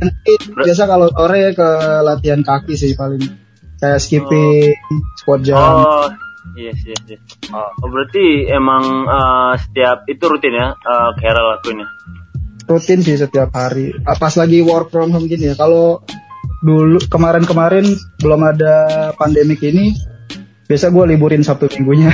Biasa 0.60 0.84
kalau 0.84 1.08
sore 1.08 1.56
ke 1.56 1.68
latihan 2.04 2.44
kaki 2.44 2.76
sih 2.76 2.92
paling 2.92 3.24
kayak 3.80 3.96
skipping, 3.96 4.76
squat 5.16 5.40
jump. 5.40 5.88
Oh, 5.88 6.12
yes, 6.52 6.76
yes, 6.84 7.00
yes. 7.08 7.22
Oh, 7.48 7.88
berarti 7.88 8.44
emang 8.44 9.08
eh, 9.08 9.52
setiap 9.64 10.04
itu 10.04 10.20
rutin 10.28 10.52
ya, 10.52 10.76
uh, 10.76 11.16
Carol 11.16 11.56
lakuin 11.56 11.80
ya? 11.80 11.88
Rutin 12.68 13.00
sih 13.00 13.16
setiap 13.16 13.48
hari. 13.56 13.96
Ah, 14.04 14.12
Pas 14.20 14.36
lagi 14.36 14.60
work 14.60 14.92
from 14.92 15.16
home 15.16 15.32
gini 15.32 15.48
ya. 15.48 15.56
Kalau 15.56 16.04
dulu 16.60 17.00
kemarin-kemarin 17.08 17.88
belum 18.20 18.40
ada 18.52 18.74
pandemik 19.16 19.64
ini, 19.64 19.96
biasa 20.72 20.88
gue 20.88 21.04
liburin 21.12 21.44
Sabtu 21.44 21.68
minggunya. 21.76 22.08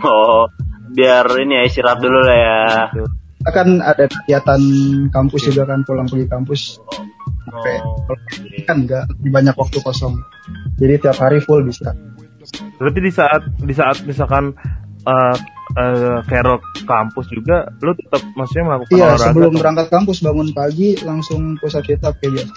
Oh, 0.00 0.46
biar 0.94 1.26
ini 1.42 1.60
ya 1.60 1.62
istirahat 1.66 1.98
dulu 1.98 2.18
lah 2.22 2.38
ya. 2.38 2.60
Kita 3.42 3.50
kan 3.50 3.68
ada 3.82 4.06
kegiatan 4.06 4.60
kampus 5.10 5.50
juga 5.50 5.66
kan 5.66 5.82
pulang 5.82 6.06
pergi 6.06 6.30
kampus. 6.30 6.78
Sampai 7.50 7.82
Oh, 7.82 8.16
kan 8.64 8.86
nggak 8.86 9.04
banyak 9.26 9.56
waktu 9.58 9.78
kosong. 9.82 10.14
Jadi 10.78 10.94
tiap 11.02 11.18
hari 11.18 11.42
full 11.42 11.66
bisa. 11.66 11.90
Berarti 12.78 13.00
di 13.02 13.12
saat 13.12 13.42
di 13.58 13.74
saat 13.74 14.00
misalkan 14.06 14.54
uh, 15.04 15.36
uh, 15.76 16.18
Carol 16.24 16.62
kampus 16.86 17.26
juga, 17.28 17.68
lu 17.82 17.92
tetap 17.96 18.22
maksudnya 18.38 18.64
melakukan 18.72 18.94
Iya, 18.94 19.04
olahraga 19.04 19.26
sebelum 19.32 19.50
atau- 19.52 19.60
berangkat 19.60 19.86
kampus 19.90 20.18
bangun 20.22 20.48
pagi 20.54 20.88
langsung 21.02 21.40
sit 21.60 22.00
up 22.06 22.14
kayak 22.22 22.32
biasa. 22.40 22.54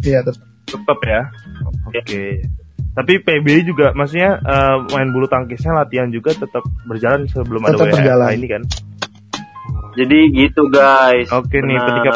Iya, 0.00 0.18
tetap. 0.24 0.44
tetap 0.66 0.98
ya. 1.04 1.20
Oke. 1.90 2.24
Tapi 2.90 3.22
PB 3.22 3.46
juga 3.64 3.92
maksudnya 3.92 4.38
uh, 4.40 4.84
main 4.90 5.08
bulu 5.10 5.26
tangkisnya 5.26 5.72
latihan 5.72 6.10
juga 6.10 6.34
tetap 6.34 6.62
berjalan 6.84 7.24
sebelum 7.30 7.64
ada 7.64 7.78
Tetap 7.78 7.86
WFH 7.86 7.96
berjalan. 8.02 8.30
ini 8.34 8.46
kan. 8.48 8.62
Jadi 9.98 10.18
gitu 10.32 10.62
guys. 10.70 11.28
Oke 11.30 11.58
nih 11.58 11.76
Benar. 11.76 11.86
ketika. 11.88 12.12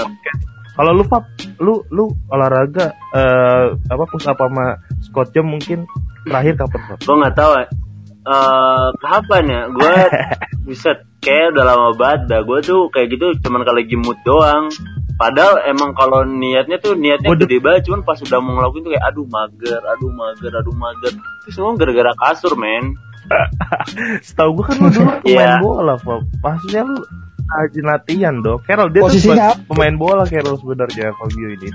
Kalau 0.75 0.91
lu 0.91 1.05
Fab, 1.07 1.25
lu 1.63 1.87
lu 1.91 2.11
olahraga 2.27 2.91
eh 3.15 3.65
apa 3.79 4.05
push 4.11 4.27
up 4.27 4.39
sama 4.39 4.83
squat 4.99 5.31
jam 5.31 5.47
mungkin 5.47 5.87
terakhir 6.27 6.59
kapan 6.59 6.81
Fab? 6.91 6.99
gue 6.99 7.15
nggak 7.15 7.37
tahu. 7.39 7.53
Eh, 8.25 8.87
kapan 8.99 9.45
ya? 9.47 9.63
Gue 9.69 9.95
bisa 10.73 10.91
kayak 11.21 11.55
udah 11.55 11.65
lama 11.65 11.89
banget 11.95 12.21
dah. 12.27 12.41
Gue 12.43 12.59
tuh 12.65 12.89
kayak 12.91 13.13
gitu 13.13 13.27
cuman 13.45 13.63
kalau 13.63 13.79
lagi 13.79 13.97
mood 14.01 14.19
doang. 14.25 14.67
Padahal 15.15 15.63
emang 15.65 15.93
kalau 15.93 16.23
niatnya 16.23 16.77
tuh 16.77 16.95
niatnya 16.95 17.31
Waduh. 17.31 17.47
gede 17.47 17.59
banget, 17.59 17.87
cuman 17.87 18.03
pas 18.03 18.19
udah 18.19 18.39
mau 18.39 18.53
ngelakuin 18.55 18.83
tuh 18.83 18.93
kayak 18.93 19.07
aduh 19.07 19.27
mager, 19.27 19.81
aduh 19.81 20.11
mager, 20.11 20.53
aduh 20.53 20.75
mager. 20.75 21.13
Itu 21.41 21.51
semua 21.51 21.75
gara-gara 21.75 22.13
kasur, 22.15 22.55
men. 22.55 22.99
Setahu 24.27 24.51
gua 24.55 24.65
kan 24.67 24.77
lu 24.77 24.89
dulu 24.91 25.11
pemain 25.23 25.25
Iya. 25.25 25.53
bola 25.59 25.95
Fab. 25.97 26.23
Maksudnya 26.37 26.83
lu 26.83 26.99
rajin 27.47 27.85
latihan 27.85 28.35
dong. 28.39 28.61
Carol 28.63 28.89
dia 28.89 29.01
Posisinya 29.01 29.35
tuh 29.49 29.55
pe- 29.55 29.65
pemain 29.71 29.95
bola 29.95 30.25
Carol 30.25 30.57
sebenarnya 30.57 31.09
Fabio 31.15 31.49
ini. 31.51 31.69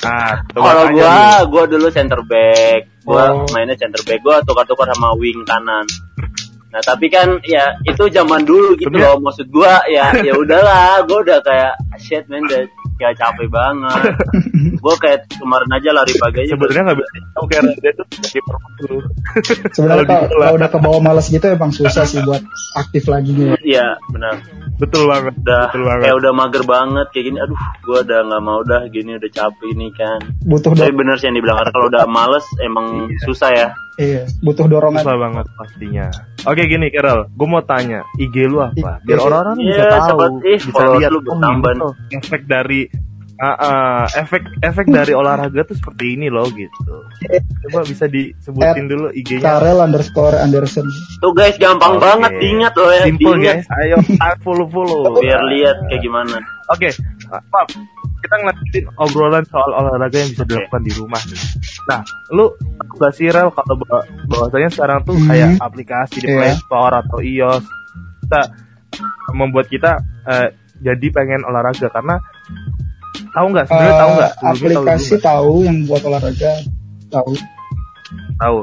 Ah, 0.00 0.38
tuh 0.46 0.60
Kalau 0.60 0.84
gua, 0.88 1.16
gua 1.44 1.64
dulu 1.66 1.86
center 1.90 2.20
back. 2.22 2.80
Gua 3.02 3.22
Oh. 3.34 3.44
mainnya 3.50 3.74
center 3.74 4.00
back. 4.00 4.20
Gua 4.20 4.38
tukar-tukar 4.40 4.86
sama 4.88 5.12
wing 5.14 5.42
kanan. 5.42 5.84
Nah, 6.76 6.84
tapi 6.84 7.08
kan 7.08 7.40
ya 7.40 7.72
itu 7.88 8.04
zaman 8.12 8.44
dulu 8.44 8.76
gitu 8.76 8.92
loh. 8.92 9.16
Maksud 9.16 9.48
gua 9.48 9.80
ya 9.88 10.12
ya 10.28 10.36
udahlah, 10.36 11.00
gua 11.08 11.24
udah 11.24 11.40
kayak 11.40 11.72
"Ah, 11.72 11.96
shit 11.96 12.28
man, 12.28 12.44
udah 12.44 12.68
kayak 13.00 13.16
capek 13.16 13.48
banget. 13.48 14.12
gua 14.84 14.94
kayak 15.00 15.24
kemarin 15.40 15.72
aja 15.72 15.88
lari 15.96 16.12
pagi 16.20 16.44
aja. 16.44 16.52
sebenarnya 16.52 16.82
nggak 16.92 16.98
bisa 17.00 17.08
tahu 17.32 17.46
Carol 17.48 17.74
dia 17.80 17.92
tuh 17.96 18.06
kiper 18.28 18.56
dulu. 18.84 18.98
Sebenarnya 19.72 20.04
Kalau 20.28 20.54
udah 20.60 20.68
ke 20.68 20.78
bawah 20.84 21.00
malas 21.00 21.32
gitu 21.32 21.48
emang 21.48 21.72
susah 21.72 22.04
sih 22.04 22.20
buat 22.20 22.44
aktif 22.76 23.08
lagi 23.08 23.32
nih. 23.32 23.56
Iya, 23.64 23.96
benar. 24.12 24.36
Betul 24.76 25.08
banget. 25.08 25.32
Udah 25.38 25.62
Betul 25.68 25.82
banget. 25.84 26.02
kayak 26.04 26.16
udah 26.16 26.32
mager 26.32 26.62
banget 26.62 27.06
kayak 27.10 27.24
gini. 27.24 27.38
Aduh, 27.40 27.58
gua 27.80 27.98
udah 28.02 28.20
nggak 28.22 28.42
mau 28.42 28.60
dah 28.60 28.82
gini 28.86 29.10
udah 29.14 29.30
capek 29.30 29.70
nih 29.72 29.90
kan. 29.92 30.20
Butuh 30.42 30.70
Tapi 30.70 30.92
bener 30.92 31.16
sih 31.16 31.26
yang 31.26 31.36
dibilang 31.36 31.58
Ara, 31.58 31.70
kalau 31.70 31.86
udah 31.88 32.04
males 32.04 32.44
emang 32.60 33.08
Iya. 33.08 33.20
susah 33.24 33.50
ya. 33.50 33.68
iya, 33.96 34.22
butuh 34.40 34.68
dorongan. 34.68 35.00
Susah 35.00 35.16
banget 35.16 35.46
pastinya. 35.56 36.06
Oke 36.44 36.62
gini 36.64 36.92
Carol, 36.92 37.26
gue 37.26 37.48
mau 37.48 37.64
tanya 37.64 38.04
IG 38.14 38.44
lu 38.44 38.60
apa? 38.60 39.00
Biar 39.00 39.18
orang-orang 39.18 39.56
bisa 39.58 39.72
Iya, 39.74 39.88
tahu, 39.90 40.18
seperti 40.20 40.50
bisa 40.68 40.84
lihat 40.94 41.10
lu 41.10 41.20
oh 41.24 41.92
efek 42.12 42.42
dari 42.44 42.80
ah, 43.36 43.56
ah, 43.56 44.02
efek 44.12 44.42
efek 44.60 44.86
dari 44.86 45.12
olahraga 45.12 45.62
tuh 45.62 45.76
seperti 45.76 46.16
ini 46.16 46.26
loh 46.28 46.48
gitu. 46.48 46.94
Coba 47.66 47.84
bisa 47.84 48.06
disebutin 48.06 48.86
dulu 48.86 49.12
IG-nya. 49.12 49.44
Karel 49.60 49.78
underscore 49.80 50.36
Anderson. 50.36 50.86
Tuh 51.18 51.32
guys, 51.32 51.56
gampang 51.56 51.96
Oke. 51.96 52.02
banget 52.02 52.32
diingat 52.40 52.72
loh 52.74 52.90
ya. 52.90 53.04
Simple 53.04 53.36
diingat. 53.36 53.54
guys, 53.60 53.66
ayo 53.82 53.96
follow 54.40 54.66
follow. 54.68 55.16
Biar 55.24 55.42
lihat 55.46 55.76
kayak 55.86 56.00
gimana. 56.00 56.36
Oke, 56.66 56.88
uh, 57.28 57.42
Pap, 57.46 57.68
kita 58.18 58.34
ngeliatin 58.40 58.84
obrolan 58.96 59.44
soal 59.46 59.70
olahraga 59.70 60.16
yang 60.16 60.30
bisa 60.32 60.42
dilakukan 60.42 60.82
di 60.82 60.92
rumah 60.96 61.22
nih. 61.22 61.40
Nah, 61.86 62.00
lu 62.32 62.50
nggak 62.96 63.12
sih 63.14 63.28
Rel 63.28 63.52
kalau 63.52 63.74
bahwa- 63.78 64.06
bahwasanya 64.26 64.70
sekarang 64.72 64.98
tuh 65.04 65.14
Hmm. 65.14 65.28
kayak 65.28 65.50
aplikasi 65.60 66.24
di 66.24 66.28
Iya. 66.28 66.36
Play 66.36 66.52
Store 66.58 66.94
atau 66.96 67.18
iOS 67.20 67.64
kita 68.26 68.40
membuat 69.30 69.66
kita 69.68 69.92
eh, 70.26 70.48
jadi 70.76 71.06
pengen 71.08 71.46
olahraga 71.46 71.86
karena 71.88 72.18
tahu 73.36 73.46
nggak 73.46 73.66
sebenarnya 73.66 73.94
tahu 73.94 74.10
nggak 74.10 74.32
Eh, 74.32 74.38
tahu 74.38 74.50
aplikasi 74.50 75.12
nggak? 75.12 75.22
tahu 75.22 75.52
yang 75.62 75.76
buat 75.84 76.02
olahraga 76.02 76.52
tahu. 77.06 77.32
tahu 78.34 78.58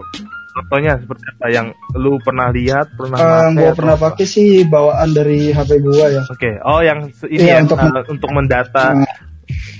contohnya 0.51 0.91
seperti 0.95 1.25
apa 1.31 1.47
yang 1.47 1.67
lu 1.93 2.17
pernah 2.19 2.47
lihat 2.49 2.87
pernah 2.91 3.17
pakai 3.17 3.53
gua 3.55 3.71
pernah 3.71 3.95
apa? 3.95 4.05
pakai 4.11 4.25
sih 4.27 4.49
bawaan 4.63 5.09
dari 5.11 5.49
HP 5.49 5.71
gua 5.79 6.05
ya. 6.07 6.21
Oke, 6.23 6.57
oh 6.59 6.77
yang 6.79 6.99
ini 7.23 7.41
Iya, 7.43 7.53
ya, 7.53 7.63
untuk- 7.63 7.79
uh, 7.79 8.05
untuk 8.07 8.29
mendata 8.29 8.85
Nah. 8.95 9.17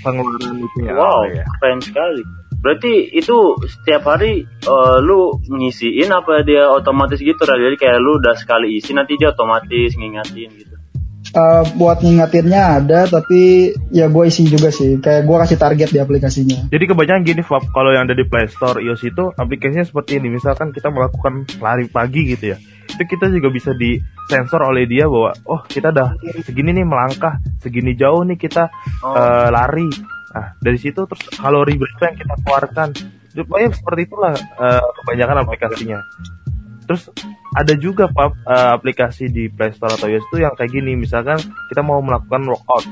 pengeluaran 0.00 0.58
itu 0.58 0.78
ya. 0.82 0.92
Wow, 0.92 1.06
Oh, 1.06 1.22
ya. 1.24 1.44
keren 1.56 1.78
sekali. 1.80 2.22
Berarti 2.58 2.92
itu 3.12 3.36
setiap 3.66 4.02
hari 4.08 4.40
eh, 4.44 4.96
lu 4.98 5.36
ngisiin 5.38 6.08
apa 6.08 6.40
dia 6.42 6.66
otomatis 6.66 7.18
gitu? 7.18 7.36
Jadi 7.38 7.76
kayak 7.76 7.98
lu 7.98 8.18
udah 8.18 8.34
sekali 8.34 8.74
isi 8.74 8.90
nanti 8.90 9.14
dia 9.14 9.30
otomatis 9.30 9.92
ngingatin 9.92 10.48
gitu. 10.50 10.73
Eh, 11.34 11.64
buat 11.74 11.98
ngingatinnya 11.98 12.78
ada 12.78 13.10
tapi 13.10 13.74
ya 13.90 14.06
gue 14.06 14.24
isi 14.30 14.46
juga 14.46 14.70
sih 14.70 15.02
kayak 15.02 15.26
gue 15.26 15.36
kasih 15.42 15.58
target 15.58 15.90
di 15.90 15.98
aplikasinya 15.98 16.70
Jadi 16.70 16.84
kebanyakan 16.86 17.26
gini 17.26 17.42
Fab, 17.42 17.66
kalau 17.74 17.90
yang 17.90 18.06
ada 18.06 18.14
di 18.14 18.22
Play 18.22 18.46
Store 18.46 18.78
iOS 18.78 19.02
itu 19.02 19.34
aplikasinya 19.34 19.82
seperti 19.82 20.22
ini. 20.22 20.30
Misalkan 20.30 20.70
kita 20.70 20.94
melakukan 20.94 21.42
lari 21.58 21.90
pagi 21.90 22.22
gitu 22.30 22.54
ya. 22.54 22.56
Itu 22.86 23.02
kita 23.02 23.34
juga 23.34 23.50
bisa 23.50 23.74
disensor 23.74 24.62
oleh 24.62 24.86
dia 24.86 25.10
bahwa 25.10 25.34
oh 25.50 25.58
kita 25.66 25.90
udah 25.90 26.14
segini 26.46 26.70
nih 26.70 26.86
melangkah, 26.86 27.42
segini 27.58 27.98
jauh 27.98 28.22
nih 28.22 28.38
kita 28.38 28.70
Oh. 29.02 29.18
eh, 29.18 29.48
lari. 29.50 29.90
Nah, 30.38 30.54
dari 30.62 30.78
situ 30.78 31.02
terus 31.02 31.34
kalori 31.34 31.74
berapa 31.74 32.14
yang 32.14 32.18
kita 32.22 32.34
keluarkan. 32.46 32.88
Pokoknya 33.34 33.68
seperti 33.74 34.00
itulah 34.06 34.34
eh, 34.38 34.86
kebanyakan 35.02 35.42
aplikasinya. 35.42 35.98
Terus 36.84 37.08
ada 37.52 37.74
juga 37.74 38.06
Pap, 38.06 38.36
eh, 38.36 38.70
aplikasi 38.72 39.26
di 39.26 39.48
Play 39.48 39.72
Store 39.72 39.90
atau 39.90 40.06
iOS 40.06 40.24
itu 40.28 40.36
yang 40.40 40.52
kayak 40.52 40.70
gini. 40.70 40.94
Misalkan 40.94 41.40
kita 41.68 41.80
mau 41.80 41.98
melakukan 41.98 42.44
workout. 42.44 42.84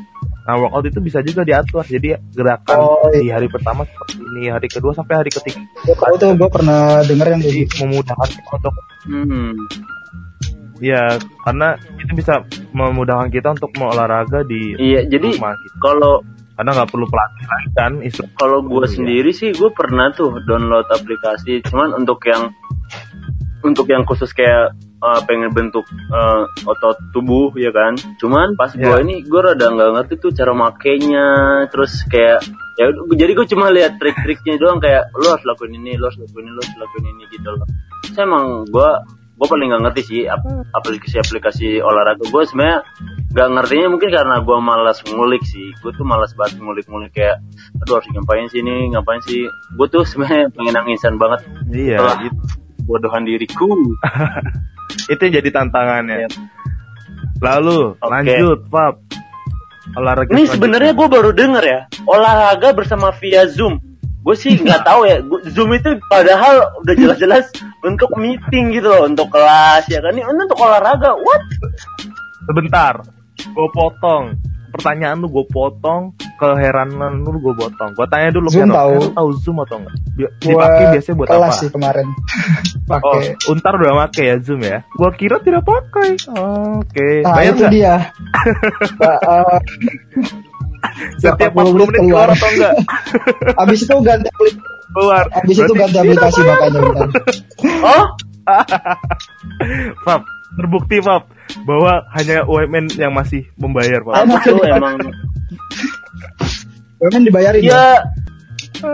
Nah, 0.43 0.59
workout 0.59 0.85
itu 0.85 0.99
bisa 0.99 1.21
juga 1.21 1.43
diatur. 1.43 1.85
Jadi 1.85 2.19
gerakan 2.33 2.79
Oh, 2.79 3.07
iya. 3.09 3.21
di 3.21 3.29
hari 3.31 3.47
pertama 3.47 3.85
seperti 3.85 4.19
ini, 4.19 4.49
hari 4.49 4.67
kedua 4.67 4.91
sampai 4.91 5.15
hari 5.17 5.31
ketiga. 5.31 5.61
tahu 5.87 6.15
tuh 6.17 6.35
gue 6.35 6.49
pernah 6.51 6.99
denger 7.03 7.27
yang 7.31 7.43
Jadi 7.43 7.59
gitu 7.63 7.75
memudahkan 7.81 8.29
kita 8.29 8.51
untuk 8.53 8.75
Hmm. 9.03 9.55
ya 10.79 11.15
karena 11.43 11.75
itu 11.99 12.13
bisa 12.15 12.43
memudahkan 12.71 13.31
kita 13.31 13.51
untuk 13.51 13.71
olahraga 13.79 14.43
di 14.43 14.75
Iya, 14.75 15.07
jadi 15.07 15.35
rumah 15.35 15.55
gitu. 15.59 15.77
kalau 15.79 16.15
Karena 16.53 16.77
nggak 16.77 16.91
perlu 16.93 17.07
pelatih 17.09 17.47
lagi 17.49 17.69
kan, 17.73 17.93
isu 18.05 18.23
kalau 18.37 18.61
gue 18.61 18.85
Iya. 18.85 18.93
sendiri 18.93 19.31
sih 19.33 19.51
gue 19.51 19.73
pernah 19.73 20.13
tuh 20.13 20.37
download 20.45 20.85
aplikasi. 20.85 21.65
Cuman 21.65 21.97
untuk 21.97 22.21
yang 22.29 22.53
untuk 23.63 23.87
yang 23.87 24.03
khusus 24.03 24.31
kayak 24.31 24.75
eh, 24.79 25.21
pengen 25.27 25.51
bentuk 25.51 25.83
eh, 25.89 26.43
otot 26.63 26.99
tubuh 27.11 27.51
ya 27.57 27.71
kan. 27.71 27.95
Cuman 28.19 28.55
pas 28.55 28.71
gue 28.71 28.83
Iya. 28.83 29.03
ini 29.03 29.23
gue 29.23 29.41
rada 29.41 29.67
nggak 29.67 29.91
ngerti 29.97 30.15
tuh 30.19 30.31
cara 30.31 30.53
makainya. 30.53 31.27
Terus 31.71 32.05
kayak 32.07 32.43
ya 32.79 32.87
jadi 33.13 33.33
gue 33.33 33.47
cuma 33.47 33.69
lihat 33.69 33.97
trik-triknya 33.97 34.57
doang 34.57 34.79
kayak 34.79 35.11
lo 35.15 35.33
harus 35.33 35.45
lakuin 35.45 35.77
ini, 35.77 35.95
lo 35.95 36.09
harus 36.09 36.19
lakuin 36.21 36.47
ini, 36.47 36.53
lo 36.53 36.61
harus 36.61 36.77
lakuin 36.79 37.07
ini 37.09 37.23
gitu 37.31 37.49
loh. 37.49 37.67
Saya 38.13 38.25
emang 38.27 38.67
gue 38.67 38.91
gue 39.33 39.49
paling 39.51 39.75
nggak 39.75 39.83
ngerti 39.91 40.03
sih 40.07 40.21
ap- 40.31 40.47
aplikasi-aplikasi 40.71 41.83
olahraga 41.83 42.23
gue 42.23 42.43
sebenarnya 42.47 42.87
nggak 43.33 43.49
ngertinya 43.59 43.87
mungkin 43.91 44.11
karena 44.13 44.37
gue 44.39 44.59
malas 44.61 45.03
ngulik 45.03 45.43
sih 45.43 45.73
gue 45.83 45.91
tuh 45.91 46.05
malas 46.07 46.31
banget 46.37 46.63
ngulik-ngulik 46.63 47.11
kayak 47.11 47.43
aduh 47.81 47.99
harus 47.99 48.07
ngapain 48.13 48.47
sih 48.47 48.61
ini 48.61 48.93
ngapain 48.93 49.19
sih 49.25 49.49
gue 49.49 49.87
tuh 49.89 50.05
sebenarnya 50.05 50.47
pengen 50.53 50.75
nangisan 50.77 51.17
banget 51.17 51.41
iya 51.75 51.99
setelah 51.99 52.19
itu, 52.23 52.39
bodohan 52.85 53.25
diriku 53.25 53.71
itu 55.13 55.21
yang 55.21 55.35
jadi 55.43 55.49
tantangannya. 55.51 56.17
Iya. 56.27 56.31
Lalu 57.43 57.99
Oke. 57.99 58.07
lanjut, 58.07 58.61
Pap. 58.71 58.97
Olahraga 59.93 60.31
ini 60.33 60.47
sebenarnya 60.47 60.95
gue 60.95 61.09
baru 61.11 61.35
denger 61.35 61.65
ya 61.67 61.81
olahraga 62.07 62.71
bersama 62.71 63.11
via 63.19 63.45
zoom 63.51 63.83
gue 64.23 64.37
sih 64.39 64.55
nggak 64.55 64.79
tahu 64.89 65.05
ya 65.11 65.19
zoom 65.51 65.75
itu 65.75 65.99
padahal 66.07 66.71
udah 66.81 66.95
jelas-jelas 66.95 67.51
untuk 67.83 68.15
meeting 68.15 68.73
gitu 68.73 68.89
loh 68.89 69.11
untuk 69.11 69.29
kelas 69.35 69.85
ya 69.91 69.99
kan 69.99 70.15
ini 70.15 70.23
untuk 70.23 70.55
olahraga 70.63 71.19
what 71.19 71.43
sebentar. 72.47 72.95
Gue 73.43 73.69
potong. 73.75 74.39
Pertanyaan 74.73 75.21
lu 75.21 75.29
gue 75.29 75.47
potong, 75.53 76.17
keheranan 76.43 77.23
lu 77.23 77.39
gue 77.39 77.55
potong. 77.55 77.95
Gue 77.95 78.07
tanya 78.11 78.35
dulu 78.35 78.51
Zoom 78.51 78.75
tahu. 78.75 79.15
Tahu 79.15 79.29
Zoom 79.39 79.57
atau 79.63 79.79
enggak? 79.79 79.95
Dipakai 80.43 80.85
biasanya 80.99 81.17
buat 81.17 81.29
kelas 81.31 81.47
apa? 81.47 81.61
sih 81.63 81.69
kemarin 81.71 82.07
Oh, 82.93 82.99
pakai 82.99 83.39
Untar 83.49 83.73
udah 83.79 83.95
pakai 84.05 84.25
ya 84.27 84.37
Zoom 84.43 84.61
ya? 84.61 84.85
Gua 84.93 85.15
kira 85.15 85.39
tidak 85.41 85.63
pakai. 85.65 86.19
Oke. 86.29 87.23
nah 87.25 87.33
Bayar 87.33 87.55
itu 87.55 87.63
nggak? 87.63 87.73
dia 87.73 87.95
eh, 89.09 89.59
Setiap 91.23 91.53
40 91.55 91.73
40 91.73 91.89
menit 91.89 92.01
keluar 92.03 92.27
atau 92.29 92.49
enggak? 92.51 92.75
abis 93.63 93.79
itu 93.87 93.95
ganti 94.03 94.29
Keluar. 94.93 95.25
abis 95.33 95.57
itu 95.57 95.73
ganti 95.73 95.97
aplikasi 95.97 96.41
makanya 96.45 96.81
bentar. 96.85 97.09
oh 97.87 98.05
Fab, 100.03 100.23
terbukti 100.59 100.99
Fab 101.01 101.31
bahwa 101.65 102.03
hanya 102.13 102.43
UMN 102.45 102.91
yang 102.99 103.15
masih 103.15 103.47
membayar 103.57 104.03
Fab. 104.03 104.27
Enak. 104.27 104.43
itu 104.43 104.53
emang 104.69 104.95
Memang 107.03 107.23
dibayarin 107.27 107.63
ya? 107.63 107.71
ya 107.71 107.87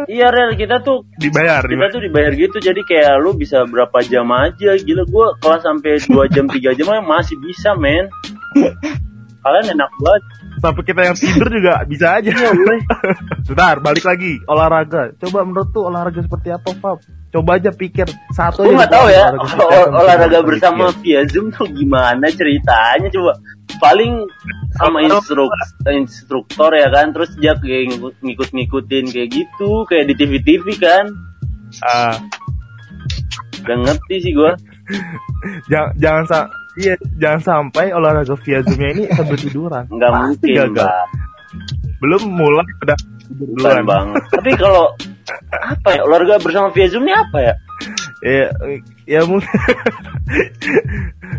iya 0.08 0.28
real 0.28 0.52
kita 0.52 0.84
tuh 0.84 1.08
Dibayar, 1.16 1.64
kita 1.64 1.72
dibayar. 1.72 1.90
tuh 1.92 2.00
dibayar 2.04 2.32
gitu 2.36 2.56
jadi 2.60 2.80
kayak 2.84 3.14
lu 3.24 3.32
bisa 3.36 3.64
berapa 3.64 4.04
jam 4.04 4.28
aja 4.32 4.76
gila 4.76 5.04
gua 5.08 5.32
kelas 5.40 5.64
sampai 5.64 5.96
2 5.96 6.34
jam 6.34 6.44
3 6.44 6.76
jam 6.76 6.86
aja 6.92 7.02
masih 7.04 7.36
bisa 7.40 7.72
men 7.72 8.08
kalian 9.44 9.66
enak 9.76 9.92
banget 9.96 10.22
Sampai 10.58 10.82
kita 10.82 11.00
yang 11.06 11.14
tidur 11.14 11.48
juga 11.54 11.86
bisa 11.86 12.18
aja. 12.18 12.30
Iya, 12.34 12.50
boleh. 12.50 12.82
Sebentar, 13.46 13.78
balik 13.78 14.02
lagi 14.02 14.42
olahraga. 14.50 15.14
Coba 15.14 15.46
menurut 15.46 15.70
tuh 15.70 15.86
olahraga 15.86 16.18
seperti 16.18 16.50
apa, 16.50 16.74
Fab? 16.82 16.98
Coba 17.30 17.62
aja 17.62 17.70
pikir 17.70 18.08
satu 18.32 18.64
gue 18.64 18.72
nggak 18.72 18.88
tahu 18.88 19.06
ya 19.12 19.28
olahraga 19.92 20.40
bisa 20.40 20.48
bersama 20.48 20.88
via 21.04 21.28
zoom 21.28 21.52
tuh 21.52 21.68
gimana 21.68 22.24
ceritanya 22.32 23.04
coba 23.12 23.36
paling 23.78 24.26
sama 24.74 24.98
Kalau- 25.00 25.18
instruk 25.18 25.50
instruktor 25.88 26.70
ya 26.72 26.88
kan 26.88 27.10
terus 27.10 27.30
dia 27.34 27.54
kayak 27.54 27.90
ngikut- 27.90 28.20
ngikut-ngikutin 28.20 29.04
kayak 29.08 29.28
gitu 29.32 29.70
kayak 29.84 30.04
di 30.06 30.14
TV-TV 30.14 30.66
kan 30.76 31.04
Ah, 31.80 32.16
udah 33.60 33.76
ngerti 33.82 34.14
sih 34.20 34.32
gua 34.32 34.56
jangan 35.70 35.90
jangan 35.96 36.24
sa- 36.24 36.50
iya, 36.74 36.94
jangan 37.16 37.40
sampai 37.40 37.90
olahraga 37.90 38.32
via 38.38 38.62
zoomnya 38.62 38.88
ini 38.90 39.04
sambil 39.08 39.36
tiduran. 39.36 39.84
nggak 39.86 40.10
Pasti 40.10 40.24
mungkin 40.24 40.54
gagal. 40.54 40.86
Bang. 40.86 41.08
Belum 41.98 42.22
mulai 42.30 42.68
udah 42.78 42.96
tidur 42.96 43.46
bukan 43.50 43.58
duluan. 43.58 43.84
banget 43.84 44.22
tapi 44.30 44.50
kalau 44.54 44.84
apa 45.74 45.88
ya 45.90 46.00
olahraga 46.02 46.36
bersama 46.38 46.68
via 46.70 46.86
zoom 46.86 47.04
ini 47.04 47.12
apa 47.12 47.38
ya 47.42 47.54
ya 48.20 48.46
ya 49.08 49.24
mungkin. 49.24 49.48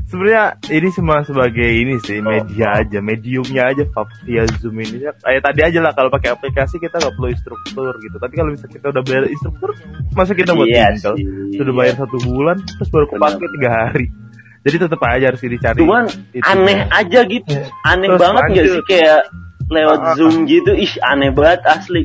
Sebenarnya 0.10 0.58
ini 0.74 0.90
cuma 0.90 1.22
sebagai 1.22 1.70
ini 1.70 2.02
sih 2.02 2.18
media 2.18 2.82
aja 2.82 2.98
mediumnya 2.98 3.70
aja 3.70 3.86
via 4.26 4.50
zoom 4.58 4.82
ini. 4.82 5.06
Ya 5.06 5.14
kayak 5.14 5.46
tadi 5.46 5.62
aja 5.62 5.80
lah 5.86 5.94
kalau 5.94 6.10
pakai 6.10 6.34
aplikasi 6.34 6.82
kita 6.82 6.98
nggak 6.98 7.14
perlu 7.14 7.30
instruktur 7.30 7.94
gitu. 8.02 8.18
Tapi 8.18 8.34
kalau 8.34 8.50
misalnya 8.50 8.74
kita 8.74 8.88
udah 8.90 9.04
bayar 9.06 9.24
instruktur 9.30 9.70
masa 10.18 10.34
kita 10.34 10.58
buat 10.58 10.66
Iya 10.66 10.98
sudah 11.54 11.74
bayar 11.78 11.94
satu 12.02 12.18
bulan 12.26 12.58
terus 12.66 12.90
baru 12.90 13.06
kepake 13.06 13.46
tiga 13.54 13.70
hari. 13.70 14.08
Jadi 14.60 14.76
tetap 14.76 15.00
aja 15.06 15.26
harus 15.30 15.40
dicari 15.40 15.80
cuman 15.80 16.06
itu. 16.34 16.44
aneh 16.44 16.80
aja 16.90 17.20
gitu. 17.24 17.54
Aneh 17.86 18.08
Terus 18.10 18.20
banget 18.20 18.42
nggak 18.50 18.66
sih 18.66 18.84
kayak 18.90 19.22
lewat 19.70 20.00
Ah. 20.02 20.16
zoom 20.18 20.36
gitu. 20.50 20.74
Ih 20.74 20.92
aneh 21.06 21.30
banget 21.30 21.62
asli 21.70 22.02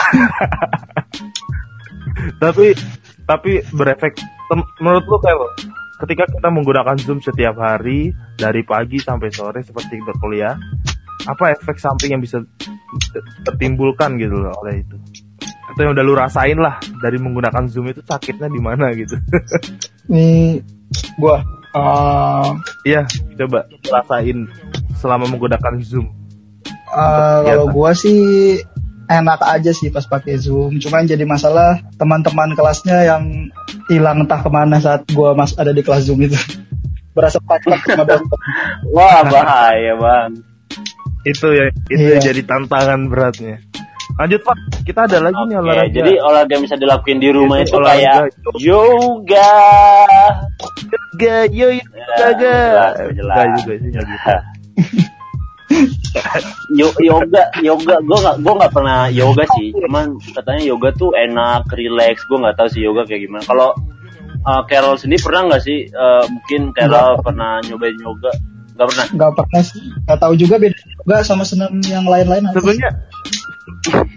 tapi 2.42 2.74
tapi 3.24 3.62
berefek 3.70 4.18
menurut 4.82 5.04
lu 5.06 5.18
kayak 5.22 5.38
ketika 6.06 6.24
kita 6.26 6.48
menggunakan 6.48 6.96
zoom 6.98 7.20
setiap 7.22 7.60
hari 7.60 8.10
dari 8.34 8.64
pagi 8.64 8.98
sampai 8.98 9.28
sore 9.30 9.60
seperti 9.62 10.00
kita 10.00 10.14
kuliah 10.18 10.56
apa 11.28 11.52
efek 11.52 11.76
samping 11.76 12.16
yang 12.16 12.22
bisa 12.22 12.40
tertimbulkan 13.44 14.16
gitu 14.16 14.40
loh 14.40 14.54
oleh 14.64 14.80
itu? 14.84 14.96
Atau 15.70 15.80
yang 15.86 15.92
udah 15.94 16.04
lu 16.04 16.14
rasain 16.16 16.58
lah 16.58 16.80
dari 16.98 17.20
menggunakan 17.20 17.68
zoom 17.68 17.92
itu 17.92 18.02
sakitnya 18.02 18.48
di 18.48 18.60
mana 18.60 18.90
gitu? 18.96 19.14
Ini 20.10 20.58
gua 21.20 21.38
eh, 21.70 22.48
iya 22.88 23.06
coba 23.38 23.68
rasain 23.86 24.48
selama 24.98 25.30
menggunakan 25.30 25.78
zoom. 25.84 26.10
Iya, 26.90 27.54
kalau 27.54 27.66
gua 27.70 27.94
sih 27.94 28.58
enak 29.10 29.42
aja 29.42 29.70
sih 29.70 29.90
pas 29.90 30.06
pakai 30.06 30.38
Zoom. 30.38 30.78
Cuma 30.78 31.02
yang 31.02 31.10
jadi 31.10 31.24
masalah 31.24 31.82
teman-teman 31.96 32.54
kelasnya 32.54 33.02
yang 33.04 33.50
hilang 33.86 34.22
entah 34.22 34.38
ke 34.38 34.48
mana 34.48 34.78
saat 34.78 35.02
gua 35.10 35.34
mas 35.34 35.52
ada 35.52 35.70
di 35.70 35.82
kelas 35.82 36.06
Zoom 36.06 36.22
itu. 36.22 36.38
Berasa 37.10 37.42
dosen. 37.42 38.22
wah 38.94 39.26
bahaya 39.26 39.98
bang 39.98 40.30
itu 41.20 41.46
ya 41.50 41.66
itu 41.84 42.00
Iya. 42.00 42.16
yang 42.16 42.22
jadi 42.22 42.42
tantangan 42.46 43.10
beratnya 43.10 43.58
lanjut 44.16 44.40
pak 44.40 44.56
kita 44.82 45.00
ada 45.04 45.18
lagi 45.20 45.42
nih 45.42 45.54
Oke, 45.54 45.64
olahraga 45.64 45.90
jadi 45.90 46.12
olahraga 46.16 46.52
yang 46.54 46.64
bisa 46.64 46.76
dilakuin 46.76 47.18
di 47.18 47.28
rumah 47.28 47.56
Itu 47.58 47.66
itu, 47.66 47.76
olahraga 47.76 48.12
kayak 48.24 48.30
yoga. 48.56 49.52
yoga 50.86 51.36
yo 51.50 51.68
Ya, 51.68 51.82
yoga 51.82 52.30
jelas, 52.32 52.94
jelas. 53.12 53.36
Enggak 53.36 53.48
juga 53.58 53.72
sih 53.74 53.88
nggak 53.90 54.04
gitu 54.06 54.30
Yo- 55.70 55.99
yoga, 56.80 57.42
yoga, 57.62 57.96
gue 58.02 58.18
nggak, 58.18 58.36
gue 58.42 58.54
nggak 58.58 58.72
pernah 58.74 59.06
yoga 59.10 59.44
sih. 59.58 59.70
Cuman 59.74 60.18
katanya 60.34 60.62
yoga 60.66 60.88
tuh 60.94 61.10
enak, 61.14 61.70
relax. 61.70 62.26
Gue 62.26 62.38
nggak 62.42 62.56
tahu 62.58 62.68
sih 62.70 62.82
yoga 62.82 63.06
kayak 63.06 63.30
gimana. 63.30 63.44
Kalau 63.46 63.70
uh, 64.46 64.62
Carol 64.66 64.96
sendiri 64.98 65.22
pernah 65.22 65.42
nggak 65.54 65.62
sih? 65.62 65.86
Uh, 65.90 66.24
mungkin 66.30 66.60
Carol 66.74 67.18
Nggak. 67.18 67.24
pernah 67.24 67.52
nyobain 67.64 67.98
yoga? 68.00 68.32
Nggak 68.74 68.86
pernah. 68.88 69.06
Gak 69.12 69.32
pernah 69.36 69.62
sih. 69.62 69.82
Gak 70.08 70.18
tahu 70.24 70.34
juga 70.40 70.54
beda 70.56 70.78
juga 70.80 71.16
sama 71.20 71.44
senam 71.44 71.72
yang 71.84 72.08
lain-lain. 72.08 72.48
sebenarnya 72.48 72.90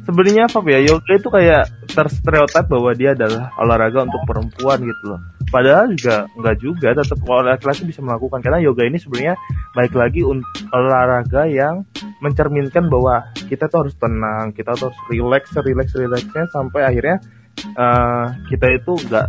sebenarnya 0.04 0.50
apa 0.50 0.60
ya? 0.68 0.80
Yoga 0.84 1.12
itu 1.16 1.30
kayak 1.30 1.64
terstereotip 1.90 2.66
bahwa 2.68 2.92
dia 2.98 3.14
adalah 3.14 3.54
olahraga 3.60 4.06
untuk 4.06 4.22
perempuan 4.26 4.80
gitu 4.84 5.04
loh. 5.16 5.22
Padahal 5.54 5.94
juga 5.94 6.26
nggak 6.34 6.56
juga 6.58 6.88
tetap 6.98 7.20
laki-laki 7.24 7.84
bisa 7.86 8.02
melakukan. 8.02 8.42
Karena 8.42 8.60
yoga 8.64 8.84
ini 8.88 8.98
sebenarnya 8.98 9.38
baik 9.78 9.94
lagi 9.94 10.22
untuk 10.26 10.50
olahraga 10.74 11.46
yang 11.46 11.86
mencerminkan 12.24 12.90
bahwa 12.90 13.30
kita 13.46 13.68
tuh 13.70 13.86
harus 13.86 13.96
tenang 14.00 14.56
kita 14.56 14.74
tuh 14.80 14.90
harus 14.90 15.00
relax 15.12 15.52
relax 15.60 15.88
relaxnya 15.94 16.48
sampai 16.50 16.82
akhirnya 16.88 17.18
eh, 17.60 18.26
kita 18.50 18.68
itu 18.74 18.96
nggak 19.12 19.28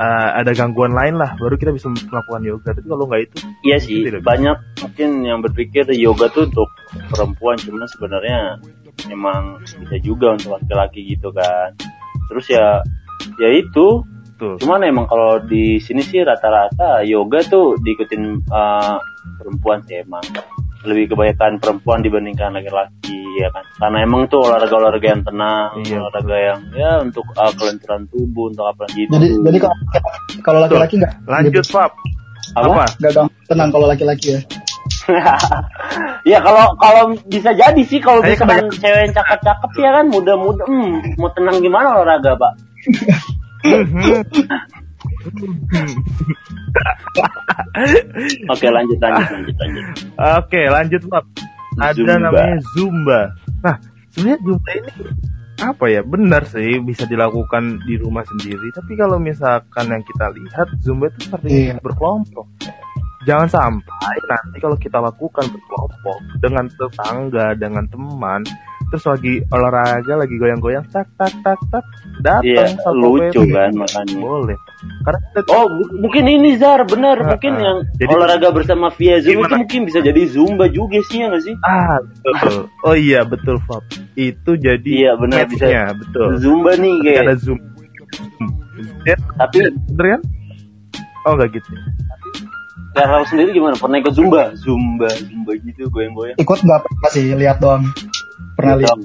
eh, 0.00 0.30
ada 0.40 0.50
gangguan 0.56 0.96
lain 0.96 1.20
lah 1.20 1.36
baru 1.36 1.54
kita 1.54 1.70
bisa 1.70 1.86
melakukan 1.92 2.42
yoga. 2.42 2.74
Tapi 2.74 2.88
kalau 2.88 3.04
nggak 3.06 3.22
itu 3.30 3.36
Iya 3.60 3.76
sih, 3.76 4.08
bisa. 4.08 4.24
banyak 4.24 4.56
mungkin 4.80 5.10
yang 5.22 5.38
berpikir 5.44 5.84
yoga 5.94 6.32
tuh 6.32 6.48
untuk 6.48 6.68
perempuan, 7.12 7.60
cuman 7.60 7.86
sebenarnya 7.86 8.56
memang 9.08 9.62
bisa 9.64 9.96
juga 10.02 10.36
untuk 10.36 10.58
laki-laki 10.58 11.16
gitu 11.16 11.32
kan. 11.32 11.72
Terus 12.28 12.46
ya, 12.50 12.82
ya 13.38 13.48
itu. 13.54 14.04
tuh 14.40 14.56
Cuman 14.56 14.80
emang 14.88 15.04
kalau 15.04 15.36
di 15.44 15.76
sini 15.76 16.00
sih 16.00 16.24
rata-rata 16.24 17.04
yoga 17.04 17.44
tuh 17.44 17.76
diikutin 17.76 18.40
uh, 18.48 18.96
perempuan 19.36 19.84
sih 19.84 20.00
emang. 20.00 20.24
Lebih 20.80 21.12
kebanyakan 21.12 21.60
perempuan 21.60 22.00
dibandingkan 22.00 22.56
laki-laki 22.56 23.20
ya 23.36 23.52
kan. 23.52 23.60
Karena 23.76 24.00
emang 24.00 24.32
tuh 24.32 24.40
olahraga-olahraga 24.48 25.08
yang 25.12 25.22
tenang, 25.28 25.76
Iya. 25.84 26.00
olahraga 26.00 26.36
yang 26.40 26.60
ya 26.72 26.90
untuk 27.04 27.28
uh, 27.36 27.52
kelenturan 27.52 28.08
tubuh, 28.08 28.48
untuk 28.48 28.64
apa 28.64 28.88
gitu. 28.96 29.12
Jadi 29.12 29.28
jadi 29.44 29.58
kalau 29.60 29.76
kalau 30.40 30.58
laki-laki 30.64 30.94
nggak 30.96 31.14
lanjut 31.28 31.68
Pap 31.68 31.92
Apa? 32.56 32.66
apa 32.66 32.84
nggak 32.96 33.12
gampang 33.12 33.44
tenang 33.44 33.68
kalau 33.68 33.86
laki-laki 33.92 34.26
ya. 34.34 34.40
ya 36.30 36.38
kalau 36.40 36.64
kalau 36.76 37.02
bisa 37.26 37.50
jadi 37.52 37.82
sih 37.82 37.98
kalau 37.98 38.20
Ayo, 38.22 38.34
misalkan 38.34 38.70
cewek 38.70 39.00
yang 39.08 39.14
cakep-cakep 39.16 39.70
ya 39.78 39.90
kan 39.96 40.06
muda-muda 40.06 40.62
hmm, 40.66 41.16
mau 41.16 41.30
tenang 41.32 41.58
gimana 41.58 41.96
olahraga 41.96 42.34
pak 42.34 42.52
oke 48.50 48.66
lanjut 48.68 48.98
lanjut 49.00 49.28
lanjut 49.30 49.56
lanjut 49.58 49.84
Oke, 50.40 50.60
lanjut 50.68 51.02
Pak. 51.08 51.24
Ada 51.80 51.96
Zumba. 51.96 52.14
namanya 52.20 52.56
Zumba. 52.76 53.20
Nah, 53.64 53.76
sebenarnya 54.12 54.38
Zumba 54.44 54.70
ini 54.76 54.92
apa 55.60 55.84
ya? 55.88 56.00
Benar 56.04 56.42
sih 56.44 56.80
bisa 56.80 57.04
dilakukan 57.08 57.80
di 57.84 57.94
rumah 57.96 58.24
sendiri. 58.26 58.68
Tapi 58.74 58.92
kalau 58.96 59.16
misalkan 59.16 59.88
yang 59.88 60.04
kita 60.04 60.26
lihat 60.28 60.68
Zumba 60.84 61.08
itu 61.08 61.18
seperti 61.24 61.48
Iya. 61.48 61.80
berkelompok. 61.80 62.46
Jangan 63.20 63.48
sampai 63.48 64.16
nanti 64.24 64.56
kalau 64.58 64.74
kita 64.74 64.96
lakukan 64.96 65.44
berkelompok 65.44 66.18
dengan 66.40 66.64
tetangga, 66.66 67.52
dengan 67.52 67.84
teman, 67.84 68.40
terus 68.88 69.04
lagi 69.04 69.44
olahraga, 69.46 70.16
lagi 70.16 70.34
goyang-goyang, 70.34 70.88
tak 70.88 71.04
tak 71.14 71.28
tak 71.42 71.60
tak, 71.68 71.84
datang 72.18 72.40
iya 72.42 72.64
Satpol 72.72 72.96
lucu 73.28 73.44
PP. 73.44 73.52
kan 73.52 73.70
makanya 73.76 74.16
Boleh. 74.16 74.56
Karena 74.80 75.18
kita 75.22 75.40
oh 75.52 75.66
mungkin 75.94 76.24
ini 76.26 76.50
Zar 76.56 76.80
benar 76.82 77.16
Ah, 77.18 77.28
mungkin 77.30 77.52
ah. 77.52 77.60
yang 77.60 77.76
Jadi- 77.94 78.08
olahraga 78.10 78.48
bersama 78.50 78.88
via 78.90 79.20
zoom 79.20 79.36
itu 79.38 79.54
mungkin 79.54 79.80
bisa 79.84 79.98
jadi 80.00 80.22
zumba 80.26 80.64
juga 80.66 80.98
sih 81.04 81.20
ya 81.20 81.26
nggak 81.28 81.44
sih 81.44 81.54
Ah, 81.60 82.00
betul. 82.00 82.56
Oh 82.82 82.96
iya, 82.96 83.20
betul, 83.22 83.60
Fab. 83.62 83.84
Itu 84.14 84.56
jadi 84.56 84.88
Iya, 84.88 85.12
benar, 85.14 85.44
bisa. 85.44 85.92
betul. 85.92 86.40
zumba 86.40 86.72
nih 86.72 86.96
Ketika 86.98 87.20
ada 87.20 87.24
kayak 87.26 87.38
zoom. 87.38 87.58
Ya, 89.04 89.16
tapi 89.36 89.58
kan? 89.94 90.20
Oh 91.22 91.36
enggak 91.36 91.52
gitu. 91.52 91.68
Carol 92.90 93.22
sendiri 93.22 93.50
gimana 93.52 93.78
pernah 93.78 93.98
ikut 93.98 94.12
zumba 94.12 94.50
zumba 94.58 95.06
zumba 95.08 95.52
gitu 95.56 95.86
goyang-goyang 95.88 96.36
Ikut 96.36 96.58
nggak 96.58 96.80
pernah 96.82 97.08
sih 97.08 97.24
lihat 97.32 97.56
doang. 97.58 97.86
Pernah 98.58 98.76
lihat. 98.76 98.96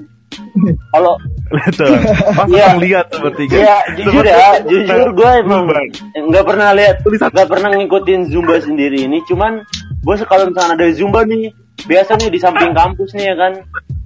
kalau 0.90 1.16
Betul. 1.46 1.94
Pas 2.34 2.48
Iya. 2.50 2.66
orang 2.66 2.80
lihat 2.82 3.06
seperti 3.14 3.42
Iya, 3.48 3.78
jujur 3.94 4.26
ya, 4.26 4.58
jujur 4.66 5.08
gue 5.14 5.30
emang 5.40 5.64
Zumba. 5.64 5.82
nggak 6.18 6.44
pernah 6.44 6.70
lihat, 6.74 6.96
nggak 7.06 7.48
pernah 7.48 7.70
ngikutin 7.72 8.34
zumba 8.34 8.58
sendiri 8.58 9.06
ini. 9.06 9.22
Cuman 9.30 9.62
gue 10.02 10.16
kalau 10.26 10.50
misalnya 10.50 10.74
ada 10.74 10.88
zumba 10.92 11.22
nih, 11.22 11.54
biasa 11.86 12.18
nih 12.18 12.34
di 12.34 12.40
samping 12.42 12.74
kampus 12.74 13.14
nih 13.14 13.32
ya 13.32 13.36
kan, 13.38 13.52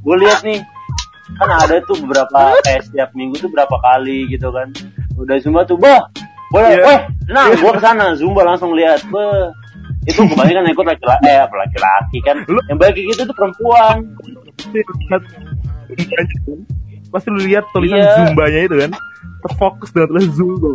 gue 0.04 0.16
lihat 0.20 0.44
nih 0.44 0.60
kan 1.40 1.50
ada 1.56 1.80
tuh 1.86 1.96
beberapa 2.04 2.60
kayak 2.60 2.82
setiap 2.84 3.10
minggu 3.16 3.40
tuh 3.40 3.50
berapa 3.50 3.76
kali 3.80 4.28
gitu 4.28 4.52
kan. 4.52 4.68
Udah 5.16 5.40
zumba 5.40 5.64
tuh, 5.64 5.80
bah, 5.80 6.12
boleh, 6.50 6.76
Iya. 6.76 6.84
weh, 6.84 7.00
tenang, 7.24 7.50
gue 7.56 7.72
ke 7.72 7.82
sana 7.82 8.06
zumba 8.14 8.44
langsung 8.44 8.76
lihat, 8.76 9.00
bah. 9.08 9.56
Itu 10.10 10.26
kebanyakan 10.26 10.64
yang 10.66 10.74
ikut 10.74 10.88
laki-laki, 10.88 11.24
eh 11.24 11.46
laki-laki 11.46 12.18
kan. 12.26 12.38
Lu- 12.50 12.66
Yang 12.66 12.78
baik 12.82 12.96
gitu 12.98 13.22
tuh 13.24 13.36
perempuan. 13.38 13.96
pasti 17.10 17.28
lu 17.30 17.42
lihat 17.42 17.66
tulisan 17.70 17.98
Iya. 17.98 18.14
zumbanya 18.26 18.60
itu 18.64 18.76
kan. 18.78 18.92
Terfokus 19.40 19.90
dengan 19.90 20.08
tulisan 20.10 20.32
zumba. 20.36 20.72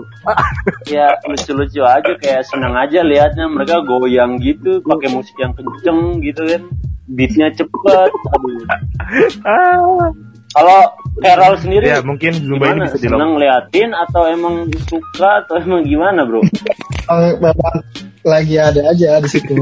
Ya 0.88 1.06
lucu-lucu 1.22 1.82
aja 1.84 2.12
kayak 2.16 2.42
seneng 2.44 2.74
aja 2.74 3.02
liatnya. 3.02 3.46
Mereka 3.46 3.84
goyang 3.84 4.40
gitu 4.40 4.80
pakai 4.80 5.12
musik 5.12 5.36
yang 5.36 5.52
kenceng 5.52 6.18
gitu 6.20 6.42
kan. 6.42 6.62
Beatnya 7.04 7.52
cepet 7.52 8.10
kalau 10.54 10.78
Carol 11.18 11.54
sendiri 11.58 11.90
ya 11.90 11.98
mungkin 12.00 12.30
zumba 12.32 12.70
ini 12.70 12.78
gimana? 12.78 12.84
bisa 12.86 12.96
dilakukan 12.96 13.10
seneng 13.18 13.32
liatin 13.36 13.90
atau 13.90 14.22
emang 14.24 14.54
suka 14.86 15.42
atau 15.42 15.54
emang 15.58 15.82
gimana 15.82 16.22
bro 16.22 16.42
memang 17.38 17.76
lagi 18.22 18.54
ada 18.56 18.80
aja 18.88 19.18
di 19.18 19.28
situ. 19.28 19.56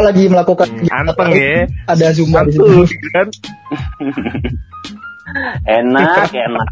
lagi 0.00 0.24
melakukan 0.26 0.64
Hmm, 0.70 0.88
anteng 0.88 1.30
ya 1.30 1.68
ada 1.84 2.08
zumba 2.10 2.40
di 2.48 2.56
situ. 2.56 2.88
kan 3.12 3.26
enak 5.68 6.30
enak 6.32 6.68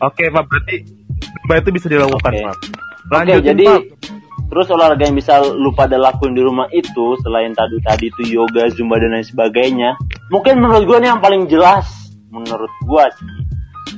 oke 0.00 0.24
pak 0.24 0.44
berarti 0.48 0.76
zumba 1.20 1.54
itu 1.60 1.70
bisa 1.70 1.86
dilakukan 1.86 2.32
Oke. 2.32 2.42
pak 2.42 2.56
Oke, 2.56 3.10
lanjutin 3.12 3.44
jadi 3.44 3.66
pak 3.68 3.80
terus 4.46 4.66
olahraga 4.70 5.02
yang 5.04 5.14
bisa 5.14 5.42
lu 5.42 5.70
pada 5.70 5.94
lakuin 5.94 6.32
di 6.32 6.40
rumah 6.40 6.66
itu 6.70 7.18
selain 7.20 7.50
tadi 7.50 7.76
tadi 7.82 8.08
itu 8.08 8.22
yoga, 8.32 8.70
zumba 8.70 8.94
dan 8.96 9.10
lain 9.10 9.26
sebagainya. 9.26 9.98
Mungkin 10.30 10.56
menurut 10.56 10.86
gua 10.86 11.02
nih 11.02 11.10
yang 11.10 11.18
paling 11.18 11.50
jelas 11.50 11.86
menurut 12.30 12.70
gua 12.86 13.10
sih 13.10 13.26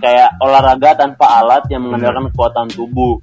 kayak 0.01 0.41
olahraga 0.41 0.97
tanpa 0.97 1.45
alat 1.45 1.69
yang 1.69 1.85
mengandalkan 1.85 2.33
kekuatan 2.33 2.67
tubuh 2.73 3.21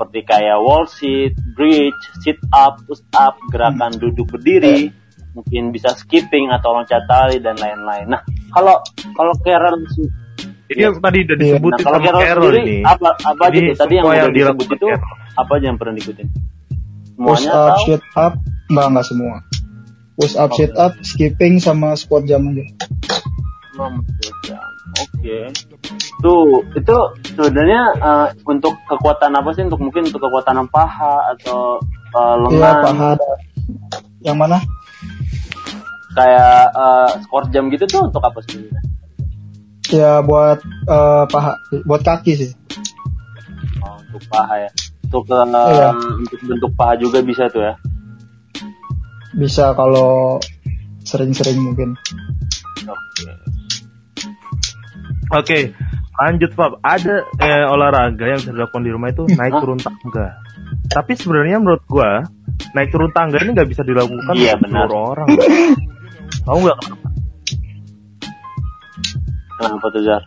seperti 0.00 0.24
kayak 0.24 0.56
wall 0.64 0.88
sit, 0.88 1.36
bridge, 1.52 2.00
sit 2.24 2.40
up, 2.56 2.80
push 2.88 3.04
up, 3.12 3.36
gerakan 3.52 3.92
duduk 4.00 4.32
berdiri, 4.32 4.88
mungkin 5.36 5.76
bisa 5.76 5.92
skipping 5.92 6.48
atau 6.48 6.72
loncat 6.72 7.04
tali 7.04 7.36
dan 7.36 7.60
lain-lain. 7.60 8.08
Nah, 8.08 8.24
kalau 8.48 8.80
kalau 9.12 9.36
Karen 9.44 9.84
ini 10.72 10.80
yang 10.80 10.96
tadi 11.04 11.28
udah 11.28 11.36
Iya. 11.36 11.36
Nah, 11.36 11.52
disebutin 11.52 11.84
kalau 11.84 11.98
sama 12.00 12.06
Carol 12.08 12.22
Carol 12.24 12.42
sendiri 12.48 12.60
ini 12.64 12.76
apa 12.80 13.08
apa 13.12 13.42
aja 13.44 13.58
Ini 13.60 13.68
tuh 13.68 13.76
tadi 13.76 13.92
yang 13.92 14.04
semua 14.08 14.16
udah 14.16 14.24
yang 14.24 14.32
disebut 14.32 14.66
itu 14.72 14.86
Carol. 14.88 15.12
apa 15.36 15.50
aja 15.52 15.64
yang 15.68 15.76
pernah 15.76 15.94
diikutin? 16.00 16.28
Push 17.20 17.44
up, 17.44 17.52
atau 17.52 17.76
sit 17.84 18.04
up, 18.16 18.32
enggak 18.72 18.86
enggak 18.88 19.04
semua. 19.04 19.34
Push 20.16 20.34
up, 20.40 20.50
sit 20.56 20.72
up, 20.80 20.92
skipping 21.04 21.60
sama 21.60 21.92
squat 21.92 22.24
jam 22.24 22.48
aja. 22.48 22.64
Oh, 23.76 23.92
Oke. 25.20 25.52
Tuh, 26.24 26.64
itu 26.72 26.96
sebenarnya 27.36 27.82
eh, 28.00 28.26
untuk 28.48 28.72
kekuatan 28.88 29.36
apa 29.36 29.52
sih? 29.52 29.68
Untuk 29.68 29.80
mungkin 29.84 30.08
untuk 30.08 30.24
kekuatan 30.24 30.64
paha 30.72 31.36
atau 31.36 31.76
Iya, 32.10 32.24
lengan 32.48 32.74
paha 32.80 33.06
ada. 33.20 33.30
Yang 34.24 34.38
mana? 34.40 34.58
kayak 36.10 36.74
eh, 36.74 37.10
skor 37.22 37.44
jam 37.54 37.70
gitu 37.70 37.86
tuh 37.86 38.02
untuk 38.08 38.18
apa 38.24 38.40
sebenarnya? 38.42 38.82
Ya 39.92 40.12
buat 40.24 40.58
eh, 40.88 41.24
paha, 41.28 41.52
buat 41.86 42.02
kaki 42.02 42.32
sih. 42.34 42.50
Oh, 43.84 43.94
untuk 44.08 44.24
paha 44.26 44.66
ya. 44.66 44.70
Untuk 45.06 45.24
eh, 45.30 45.46
Iya. 45.46 45.90
untuk 45.94 46.40
bentuk 46.48 46.72
paha 46.74 46.96
juga 46.96 47.20
bisa 47.20 47.46
tuh 47.52 47.62
ya. 47.62 47.74
Bisa 49.36 49.76
kalau 49.76 50.40
sering-sering 51.06 51.60
mungkin. 51.62 51.94
Oke. 52.88 53.49
Oke 55.30 55.58
lanjut 56.20 56.50
pak 56.52 56.70
ada 56.82 57.14
eh, 57.38 57.64
olahraga 57.64 58.24
yang 58.26 58.38
bisa 58.38 58.52
dilakukan 58.52 58.82
di 58.82 58.90
rumah 58.92 59.08
itu 59.08 59.24
naik 59.30 59.54
turun 59.56 59.80
tangga 59.80 60.36
tapi 60.90 61.12
sebenarnya 61.16 61.56
menurut 61.58 61.82
gua 61.86 62.26
naik 62.74 62.90
turun 62.90 63.08
tangga 63.10 63.40
ini 63.40 63.56
nggak 63.56 63.70
bisa 63.70 63.82
dilakukan 63.82 64.34
Iya, 64.36 64.54
benar. 64.60 64.84
seluruh 64.84 65.04
orang 65.16 65.28
tahu 66.44 66.58
nggak 66.60 66.78
kenapa? 66.78 67.08
Kenapa 69.60 69.86
tuh 69.92 70.02
Zar? 70.02 70.22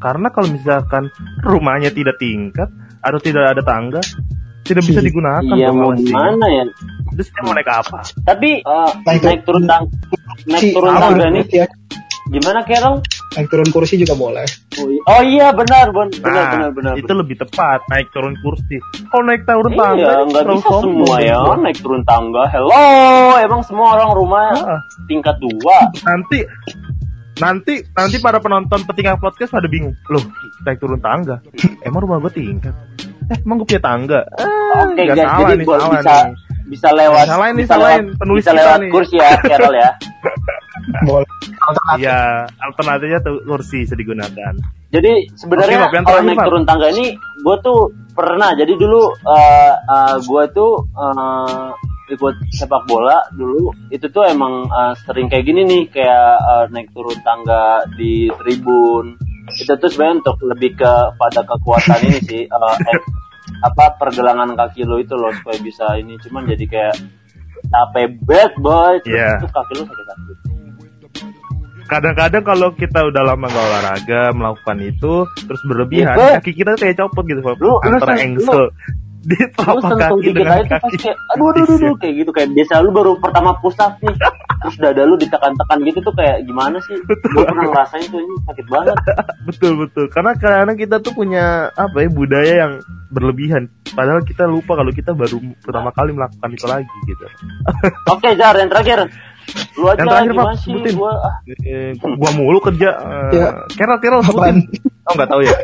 karena 0.00 0.28
kalau 0.32 0.48
misalkan 0.48 1.04
rumahnya 1.44 1.92
tidak 1.92 2.16
tingkat 2.16 2.72
atau 3.04 3.20
tidak 3.20 3.52
ada 3.52 3.60
tangga 3.60 4.00
tidak 4.64 4.84
bisa 4.86 5.00
digunakan 5.04 5.44
Iya 5.44 5.76
mau 5.76 5.92
gimana 5.92 6.46
ya? 6.48 6.64
terus 7.12 7.28
mau 7.42 7.52
naik 7.52 7.68
apa 7.68 8.00
Tapi 8.24 8.64
eh, 8.64 8.90
Naik 9.04 9.20
naik, 9.20 9.40
turun 9.44 9.68
tang 9.68 9.84
naik 10.48 10.72
turun 10.72 10.92
tangga 10.96 11.26
nih 11.28 11.44
ya, 11.52 11.66
gimana 12.30 12.62
Carol? 12.62 13.02
naik 13.30 13.46
turun 13.46 13.68
kursi 13.68 13.94
juga 13.96 14.14
boleh. 14.14 14.46
Oh, 14.76 14.86
i- 14.86 15.02
Oh 15.04 15.20
iya 15.20 15.50
benar 15.50 15.86
benar 15.88 16.10
benar 16.12 16.30
Nah, 16.32 16.50
benar 16.52 16.70
benar. 16.72 16.94
itu 16.96 17.12
lebih 17.12 17.36
tepat 17.36 17.82
naik 17.86 18.10
turun 18.10 18.34
kursi. 18.36 18.78
Kalau 19.04 19.22
naik 19.24 19.42
turun 19.44 19.72
tangga, 19.72 20.02
Iya, 20.08 20.18
nggak 20.24 20.42
bisa 20.46 20.62
sombong 20.64 20.82
semua 21.04 21.16
ya 21.20 21.38
naik 21.56 21.78
turun 21.78 22.02
tangga. 22.02 22.42
Hello, 22.48 22.86
emang 23.36 23.62
semua 23.62 23.86
orang 23.94 24.10
rumah 24.12 24.46
Ah, 24.52 24.80
tingkat 25.04 25.38
dua. 25.38 25.78
nanti, 26.04 26.38
nanti, 27.36 27.74
nanti 27.88 28.16
para 28.18 28.38
penonton 28.38 28.82
petinggal 28.84 29.16
podcast 29.16 29.50
pada 29.50 29.66
bingung. 29.66 29.94
Loh, 30.06 30.22
naik 30.60 30.78
turun 30.78 30.98
tangga. 30.98 31.38
Emang 31.80 32.00
rumah 32.00 32.18
gue 32.20 32.32
tingkat? 32.32 32.74
Eh, 33.28 33.38
emang 33.40 33.58
gue 33.58 33.68
punya 33.68 33.78
tangga? 33.80 34.20
Ah, 34.34 34.86
Oke 34.86 34.98
nggak 35.00 35.14
guys, 35.14 35.22
salah 35.24 35.38
jadi 35.48 35.54
nih, 35.56 35.66
salah 35.68 35.86
bisa 35.92 36.14
nih. 36.20 36.34
bisa 36.66 36.88
lewat 36.92 37.24
Salahin 37.26 37.50
nih, 37.52 37.62
bisa 37.62 37.74
salahin. 37.74 38.04
lewat, 38.04 38.18
Penulis 38.18 38.42
bisa 38.42 38.52
lewat 38.52 38.78
nih. 38.80 38.90
kursi 38.90 39.14
ya, 39.16 39.30
Carol 39.40 39.74
ya. 39.76 39.90
Boleh. 41.06 41.28
Iya, 41.98 42.48
alternatifnya 42.58 43.20
tuh 43.22 43.42
kursi 43.46 43.84
bisa 43.84 43.94
digunakan. 43.94 44.52
Jadi 44.90 45.30
sebenarnya 45.38 45.86
yang 45.86 46.02
kalau 46.02 46.18
terakhir, 46.18 46.26
naik 46.34 46.46
turun 46.50 46.64
tangga 46.66 46.86
ini, 46.90 47.06
gue 47.14 47.56
tuh 47.62 47.80
pernah. 48.10 48.50
Jadi 48.58 48.72
dulu 48.74 49.14
uh, 49.22 49.74
uh, 49.78 50.16
gue 50.18 50.42
tuh 50.50 50.72
uh, 50.98 51.70
ikut 52.10 52.34
sepak 52.50 52.90
bola 52.90 53.22
dulu. 53.30 53.70
Itu 53.88 54.10
tuh 54.10 54.26
emang 54.26 54.66
uh, 54.66 54.94
sering 55.06 55.30
kayak 55.30 55.46
gini 55.46 55.62
nih, 55.62 55.82
kayak 55.94 56.30
uh, 56.42 56.64
naik 56.74 56.90
turun 56.90 57.18
tangga 57.22 57.86
di 57.94 58.26
tribun. 58.34 59.14
Itu 59.54 59.78
tuh 59.78 59.88
sebenarnya 59.90 60.26
untuk 60.26 60.36
lebih 60.42 60.74
ke 60.74 60.92
pada 61.14 61.40
kekuatan 61.46 62.00
ini 62.10 62.20
sih. 62.26 62.42
uh, 62.50 62.76
eh, 62.90 63.00
apa 63.62 63.94
pergelangan 63.98 64.58
kaki 64.58 64.86
lo 64.86 64.98
itu 64.98 65.14
loh 65.14 65.30
supaya 65.38 65.58
bisa 65.62 65.94
ini. 66.02 66.18
Cuman 66.18 66.50
jadi 66.50 66.64
kayak 66.66 66.96
capek 67.70 68.18
banget 68.26 68.52
boy. 68.58 68.98
Terus 69.06 69.14
Iya. 69.14 69.30
terus 69.38 69.54
kaki 69.54 69.72
lo 69.78 69.82
sakit-sakit. 69.86 70.29
Kadang-kadang 71.90 72.42
kalau 72.46 72.68
kita 72.72 73.02
udah 73.02 73.22
lama 73.26 73.50
nggak 73.50 73.66
olahraga 73.66 74.22
melakukan 74.30 74.78
itu 74.78 75.12
terus 75.42 75.62
berlebihan, 75.66 76.14
Iya. 76.14 76.38
kaki 76.38 76.52
kita 76.54 76.78
kayak 76.78 76.96
copot 77.02 77.26
gitu, 77.26 77.42
Bob. 77.42 77.58
Lu- 77.58 77.82
antara 77.82 78.14
angsel. 78.14 78.70
di 79.20 79.36
telapak 79.52 80.00
kaki 80.00 80.32
dengan 80.32 80.64
tuh 80.64 80.80
kaki. 80.80 80.96
kayak 80.96 81.16
aduh 81.36 81.46
aduh 81.52 81.62
aduh, 81.68 81.76
aduh, 81.76 81.96
kayak 82.00 82.14
gitu 82.24 82.30
kayak 82.32 82.48
biasa 82.56 82.80
lu 82.80 82.88
baru 82.88 83.12
pertama 83.20 83.52
pusat 83.60 83.92
nih 84.00 84.16
terus 84.64 84.76
dada 84.80 85.02
lu 85.04 85.16
ditekan-tekan 85.20 85.78
gitu 85.84 85.98
tuh 86.00 86.14
kayak 86.16 86.40
gimana 86.48 86.80
sih? 86.84 86.96
Gue 87.04 87.44
pernah 87.44 87.68
ngerasain 87.68 88.08
tuh 88.08 88.20
ini 88.20 88.34
sakit 88.48 88.66
banget. 88.72 88.96
Betul 89.48 89.72
betul. 89.76 90.04
Karena 90.12 90.32
karena 90.36 90.72
kita 90.76 91.00
tuh 91.04 91.12
punya 91.16 91.68
apa 91.72 91.96
ya 92.00 92.08
budaya 92.08 92.52
yang 92.64 92.72
berlebihan. 93.12 93.68
Padahal 93.92 94.24
kita 94.24 94.44
lupa 94.48 94.78
kalau 94.78 94.92
kita 94.92 95.12
baru 95.12 95.36
pertama 95.64 95.90
kali 95.92 96.16
melakukan 96.16 96.48
itu 96.52 96.66
lagi 96.68 96.96
gitu. 97.04 97.24
Oke 98.08 98.36
Jar 98.36 98.56
yang 98.56 98.70
terakhir 98.72 99.08
lu 99.76 99.86
aja 99.86 99.98
yang 99.98 100.08
terakhir 100.08 100.32
pak 100.34 100.46
sebutin. 100.60 100.92
Gua 100.94 101.12
ah, 101.16 101.36
Eh, 101.64 101.90
gua 101.96 102.30
mulu 102.34 102.58
kerja 102.60 102.90
eh, 102.94 103.30
Ya. 103.34 103.48
Carol 103.74 103.98
Carol 103.98 104.20
Apaan? 104.20 104.56
sebutin. 104.60 104.82
Oh 105.08 105.12
nggak 105.16 105.28
tahu 105.28 105.40
ya. 105.42 105.56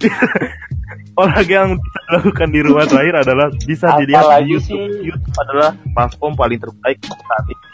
Olahraga 1.20 1.52
yang 1.52 1.70
bisa 1.76 1.98
dilakukan 2.08 2.48
di 2.48 2.60
rumah 2.64 2.84
terakhir 2.88 3.14
adalah 3.20 3.46
bisa 3.60 3.86
Apa 3.92 3.98
dilihat 4.00 4.24
di 4.24 4.48
YouTube. 4.48 4.64
sih? 4.64 4.82
YouTube 5.04 5.36
adalah 5.36 5.70
platform 5.92 6.32
paling 6.32 6.58
terbaik 6.58 6.98
saat 7.04 7.44
ini. 7.44 7.64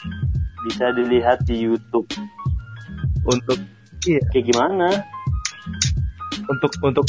Bisa 0.67 0.87
dilihat 0.93 1.39
di 1.47 1.57
YouTube. 1.63 2.09
Untuk 3.23 3.59
iya. 4.09 4.23
Kayak 4.35 4.45
gimana? 4.51 4.89
Untuk 6.47 6.73
untuk 6.83 7.07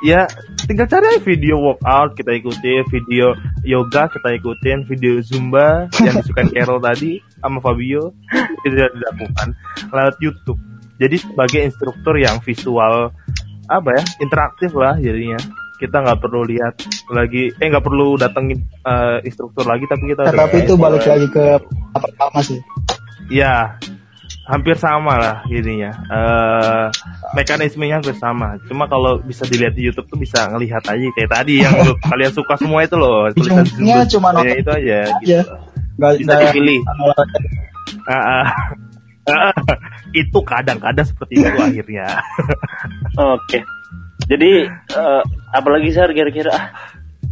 ya 0.00 0.24
tinggal 0.64 0.88
cari 0.88 1.20
video 1.20 1.60
workout 1.60 2.16
kita 2.16 2.40
ikutin 2.40 2.88
video 2.88 3.36
yoga 3.64 4.08
kita 4.08 4.40
ikutin 4.40 4.88
video 4.88 5.20
zumba 5.20 5.92
yang 6.00 6.16
disukain 6.20 6.48
Carol 6.52 6.80
tadi 6.80 7.20
sama 7.40 7.60
Fabio. 7.60 8.16
Itu 8.64 8.72
sudah 8.72 8.88
dilakukan 8.92 9.48
lewat 9.92 10.16
YouTube. 10.24 10.60
Jadi 10.96 11.16
sebagai 11.20 11.60
instruktur 11.68 12.14
yang 12.16 12.40
visual 12.40 13.12
apa 13.68 13.88
ya 13.92 14.02
interaktif 14.24 14.72
lah 14.72 14.96
jadinya. 14.96 15.38
Kita 15.74 16.00
nggak 16.00 16.20
perlu 16.22 16.48
lihat 16.48 16.74
lagi 17.12 17.52
eh 17.52 17.66
nggak 17.68 17.84
perlu 17.84 18.16
datengin 18.16 18.64
eh, 18.64 19.18
instruktur 19.28 19.68
lagi 19.68 19.84
tapi 19.84 20.16
kita 20.16 20.32
tapi 20.32 20.64
itu 20.64 20.74
balik 20.80 21.04
lagi 21.04 21.28
ke 21.28 21.60
apa 21.92 21.98
pertama 22.08 22.40
sih. 22.40 22.60
ya 23.32 23.80
hampir 24.44 24.76
sama 24.76 25.16
lah 25.16 25.36
jadinya 25.48 25.88
eh 25.90 26.86
mekanismenya 27.32 28.00
hampir 28.00 28.12
sama 28.14 28.60
cuma 28.68 28.84
kalau 28.84 29.16
bisa 29.20 29.48
dilihat 29.48 29.72
di 29.72 29.88
YouTube 29.88 30.04
tuh 30.04 30.20
bisa 30.20 30.52
ngelihat 30.52 30.84
aja 30.84 31.06
kayak 31.16 31.30
tadi 31.32 31.64
yang 31.64 31.72
lu- 31.80 31.96
kalian 32.12 32.28
suka 32.28 32.60
semua 32.60 32.84
itu 32.84 32.92
loh 32.94 33.32
tulisan 33.32 33.64
Ujungnya 33.64 34.04
Zumba 34.04 34.12
cuma 34.12 34.28
ya, 34.28 34.34
nonton 34.36 34.56
itu 34.60 34.70
aja 34.70 34.78
aja. 34.78 35.10
gitu. 35.24 35.54
Nggak 35.96 36.12
bisa 36.20 36.32
dipilih 36.44 36.80
ah. 38.12 38.48
Ah, 39.24 39.56
itu 40.20 40.38
kadang-kadang 40.44 41.06
seperti 41.08 41.40
itu 41.40 41.56
akhirnya 41.56 42.06
oke 43.16 43.58
jadi 44.28 44.68
eh, 44.68 45.22
apalagi 45.50 45.88
Zar 45.88 46.12
kira-kira 46.12 46.52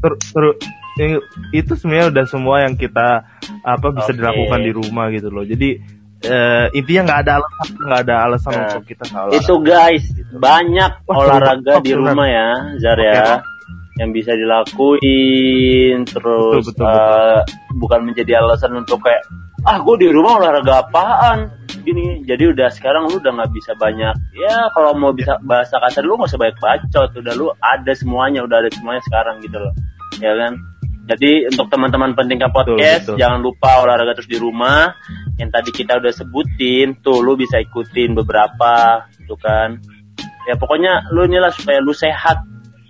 Ter- 0.01 0.19
ter- 0.19 0.59
itu 1.53 1.73
sebenarnya 1.77 2.11
udah 2.11 2.25
semua 2.27 2.65
yang 2.65 2.75
kita 2.75 3.25
apa 3.63 3.87
bisa 3.93 4.11
Oke. 4.13 4.19
dilakukan 4.19 4.61
di 4.61 4.73
rumah 4.75 5.09
gitu 5.09 5.31
loh. 5.31 5.41
Jadi 5.41 5.79
eh, 6.23 6.67
intinya 6.73 7.03
nggak 7.09 7.21
ada 7.27 7.33
alasan 7.39 7.69
nggak 7.79 8.01
ada 8.07 8.15
alasan 8.27 8.53
Nah, 8.53 8.63
untuk 8.69 8.85
kita 8.87 9.05
salah. 9.11 9.33
Itu 9.35 9.55
guys, 9.61 10.05
banyak 10.33 10.91
Wah, 11.07 11.17
olahraga 11.19 11.75
di 11.83 11.93
rumah 11.93 12.27
ya, 12.27 12.49
Zar 12.79 12.99
Oke. 12.99 13.11
ya. 13.11 13.43
Yang 14.01 14.11
bisa 14.17 14.33
dilakuin 14.33 15.97
terus 16.09 16.65
Betul, 16.65 16.81
betul, 16.81 16.89
eh, 16.89 17.41
bukan 17.77 18.01
menjadi 18.09 18.41
alasan 18.41 18.73
untuk 18.75 19.05
kayak 19.05 19.21
ah 19.63 19.79
gue 19.79 19.95
di 20.01 20.09
rumah 20.11 20.43
olahraga 20.43 20.83
apaan? 20.83 21.39
Gini 21.83 22.23
jadi 22.27 22.51
udah 22.51 22.67
sekarang 22.73 23.11
lu 23.11 23.19
udah 23.19 23.31
nggak 23.31 23.53
bisa 23.55 23.75
banyak 23.75 24.15
ya 24.35 24.71
kalau 24.73 24.95
mau 24.95 25.11
bisa 25.15 25.39
bahasa 25.43 25.79
kasar 25.79 26.03
lu 26.03 26.15
nggak 26.19 26.31
usah 26.31 26.41
banyak 26.41 26.59
bacot 26.59 27.11
udah 27.15 27.35
lu 27.35 27.47
ada 27.59 27.93
semuanya 27.95 28.43
udah 28.43 28.59
ada 28.63 28.71
semuanya 28.75 29.03
sekarang 29.07 29.39
gitu 29.43 29.59
loh. 29.59 29.75
Ya 30.19 30.35
kan 30.35 30.53
jadi 31.03 31.51
untuk 31.51 31.67
teman-teman 31.67 32.15
pentingkan 32.15 32.49
Betul, 32.49 32.79
podcast 32.79 33.03
betul. 33.07 33.17
jangan 33.19 33.41
lupa 33.41 33.71
olahraga 33.81 34.15
terus 34.15 34.31
di 34.31 34.39
rumah 34.39 34.95
yang 35.35 35.51
tadi 35.51 35.71
kita 35.71 35.99
udah 35.99 36.13
sebutin 36.13 36.99
tuh 36.99 37.19
lu 37.19 37.35
bisa 37.35 37.59
ikutin 37.59 38.15
beberapa 38.15 39.03
gitu 39.17 39.35
kan 39.35 39.83
ya 40.45 40.55
pokoknya 40.55 41.11
lu 41.11 41.27
inilah 41.27 41.51
supaya 41.51 41.79
lu 41.79 41.91
sehat 41.91 42.39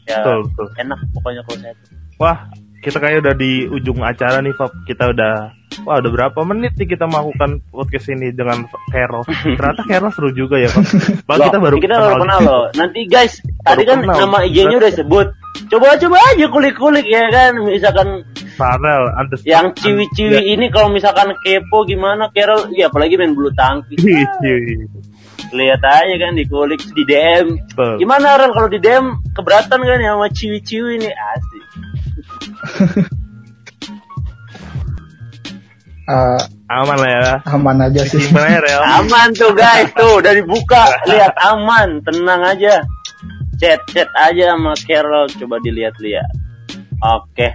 ya 0.04 0.20
Betul, 0.20 0.38
betul. 0.50 0.66
enak 0.78 0.98
pokoknya 1.12 1.40
kalau 1.42 1.58
sehat 1.60 1.78
Wah, 2.16 2.38
kita 2.78 2.98
kayak 2.98 3.18
udah 3.20 3.34
di 3.34 3.66
ujung 3.66 3.98
acara 3.98 4.38
nih, 4.38 4.54
Fab. 4.54 4.70
Kita 4.84 5.10
udah 5.10 5.50
Wah, 5.82 5.98
udah 5.98 6.10
berapa 6.12 6.38
menit 6.44 6.76
nih 6.76 6.86
kita 6.86 7.06
melakukan 7.06 7.58
podcast 7.66 8.06
ini 8.10 8.30
dengan 8.30 8.62
Carol. 8.88 9.26
Ternyata 9.26 9.82
Carol 9.82 10.10
seru 10.10 10.30
juga 10.30 10.54
ya, 10.58 10.70
Fab. 10.70 10.86
Bang, 11.26 11.38
kita 11.42 11.58
baru 11.58 11.76
kita 11.78 11.96
baru 11.96 12.22
kenal 12.22 12.38
di- 12.38 12.46
loh 12.46 12.64
nanti 12.72 13.00
guys 13.06 13.42
tadi 13.60 13.82
kan 13.82 14.02
kenal. 14.02 14.14
nama 14.22 14.38
IG-nya 14.44 14.76
udah 14.78 14.92
sebut 14.92 15.28
coba-coba 15.72 16.16
aja 16.32 16.46
kulik-kulik 16.48 17.06
ya 17.08 17.28
kan? 17.32 17.56
Misalkan 17.64 18.08
Farel, 18.52 19.08
yang 19.48 19.72
ciwi-ciwi 19.72 20.52
ini 20.52 20.68
kalau 20.68 20.92
misalkan 20.92 21.32
kepo 21.40 21.88
gimana 21.88 22.28
Carol? 22.32 22.68
Ya 22.76 22.92
apalagi 22.92 23.16
main 23.16 23.32
bulu 23.32 23.48
tangkis. 23.56 23.96
Lihat 25.52 25.82
aja 25.84 26.14
kan 26.16 26.32
dikulik 26.32 26.80
di 26.96 27.04
DM 27.04 27.60
Betul. 27.68 28.00
gimana 28.00 28.40
Rel 28.40 28.56
kalau 28.56 28.72
di 28.72 28.80
DM 28.80 29.20
keberatan 29.36 29.80
kan 29.84 30.00
ya 30.00 30.16
sama 30.16 30.28
ciwi-ciwi 30.32 30.90
ini? 31.00 31.08
Asik. 31.12 31.64
Eh, 36.02 36.40
Aman 36.66 36.98
lah 36.98 37.10
ya. 37.14 37.32
aman 37.46 37.78
aja 37.78 38.02
sih. 38.02 38.18
Aman 38.98 39.30
tuh 39.38 39.54
guys. 39.54 39.86
Tuh 39.94 40.18
udah 40.18 40.34
dibuka. 40.34 40.98
Lihat 41.06 41.30
aman. 41.38 42.02
Tenang 42.02 42.42
aja 42.42 42.82
chat 43.62 43.78
chat 43.94 44.10
aja 44.18 44.58
sama 44.58 44.74
Carol 44.74 45.30
coba 45.30 45.56
dilihat-lihat 45.62 46.28
oke 46.98 47.48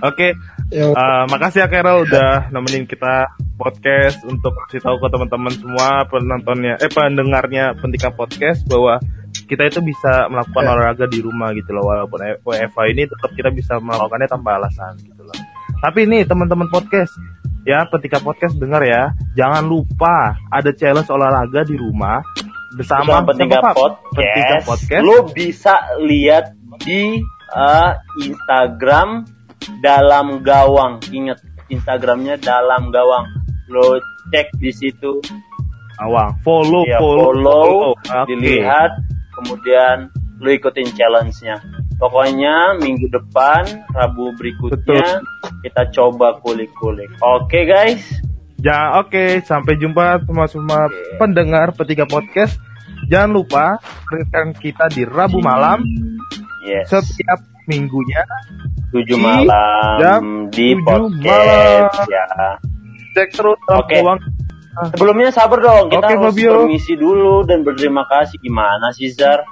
Oke, 0.00 0.32
Yo, 0.72 0.96
eh, 0.96 1.24
makasih 1.28 1.60
ya 1.60 1.68
Carol 1.68 2.08
udah 2.08 2.48
nemenin 2.48 2.88
kita 2.88 3.28
podcast 3.60 4.24
untuk 4.24 4.56
kasih 4.64 4.80
tahu 4.80 4.96
ke 4.96 5.12
teman-teman 5.12 5.52
semua 5.52 6.08
penontonnya, 6.08 6.80
eh 6.80 6.88
pendengarnya 6.88 7.76
pentingkan 7.76 8.16
podcast 8.16 8.64
bahwa 8.64 8.96
kita 9.44 9.68
itu 9.68 9.84
bisa 9.84 10.24
melakukan 10.32 10.64
Ya. 10.64 10.72
olahraga 10.72 11.04
di 11.04 11.20
rumah 11.20 11.52
gitu 11.52 11.76
loh 11.76 11.84
walaupun 11.84 12.16
WFA 12.40 12.84
ini 12.88 13.04
tetap 13.04 13.28
kita 13.36 13.52
bisa 13.52 13.76
melakukannya 13.76 14.24
tanpa 14.30 14.56
alasan 14.56 14.96
gitu 15.04 15.20
loh. 15.20 15.36
Tapi 15.84 16.08
nih 16.08 16.24
teman-teman 16.24 16.72
podcast 16.72 17.12
ya 17.68 17.84
ketika 17.92 18.24
podcast 18.24 18.56
dengar 18.56 18.80
ya 18.80 19.12
jangan 19.36 19.68
lupa 19.68 20.32
ada 20.48 20.72
challenge 20.72 21.12
olahraga 21.12 21.60
di 21.68 21.76
rumah 21.76 22.24
bersama 22.74 23.24
Pak? 23.24 23.36
podcast, 23.74 24.66
podcast. 24.66 25.02
Lu 25.02 25.26
bisa 25.34 25.74
lihat 26.02 26.54
di 26.82 27.18
eh, 27.54 27.90
Instagram 28.22 29.26
dalam 29.82 30.40
gawang. 30.40 31.02
Inget 31.10 31.42
Instagramnya 31.70 32.38
dalam 32.40 32.90
gawang. 32.90 33.26
Lo 33.70 33.98
cek 34.34 34.54
di 34.58 34.70
situ. 34.74 35.22
Awang. 36.00 36.40
Follow 36.40 36.82
ya 36.88 36.96
follow, 36.96 37.28
follow, 37.28 37.92
Oke. 37.92 38.32
dilihat 38.32 39.04
kemudian 39.36 40.08
lu 40.40 40.48
ikutin 40.56 40.88
challenge-nya. 40.96 41.60
Pokoknya 42.00 42.80
minggu 42.80 43.12
depan 43.12 43.84
Rabu 43.92 44.32
berikutnya 44.40 45.20
kita 45.60 45.92
coba 45.92 46.40
kulik-kulik. 46.40 47.12
Oke 47.20 47.68
guys 47.68 48.00
Ya 48.60 49.00
oke, 49.00 49.40
sampai 49.40 49.80
jumpa 49.80 50.20
semua 50.28 50.46
semua 50.46 50.80
pendengar 51.16 51.72
Petiga 51.72 52.04
Podcast. 52.04 52.60
Jangan 53.08 53.32
lupa 53.32 53.80
dengarkan 54.06 54.52
kita 54.52 54.84
di 54.92 55.08
Rabu 55.08 55.40
malam 55.40 55.80
yes 56.62 56.92
setiap 56.92 57.40
minggunya. 57.64 58.20
7 58.90 59.06
di 59.06 59.14
malam 59.16 59.96
jam 60.02 60.22
di 60.50 60.74
7 60.76 60.82
podcast 60.82 61.14
malam. 61.24 62.10
ya 62.10 62.24
Cek 63.16 63.28
terus 63.32 63.58
Oke. 63.70 63.96
ruang. 64.02 64.20
Sebelumnya 64.94 65.30
sabar 65.34 65.58
dong, 65.58 65.90
kita 65.90 65.98
Oke, 66.06 66.14
harus 66.14 66.24
Fabio. 66.30 66.52
permisi 66.62 66.94
dulu 66.94 67.42
dan 67.42 67.66
berterima 67.66 68.06
kasih. 68.06 68.38
Gimana 68.38 68.94
sih 68.94 69.10
Zar? 69.10 69.42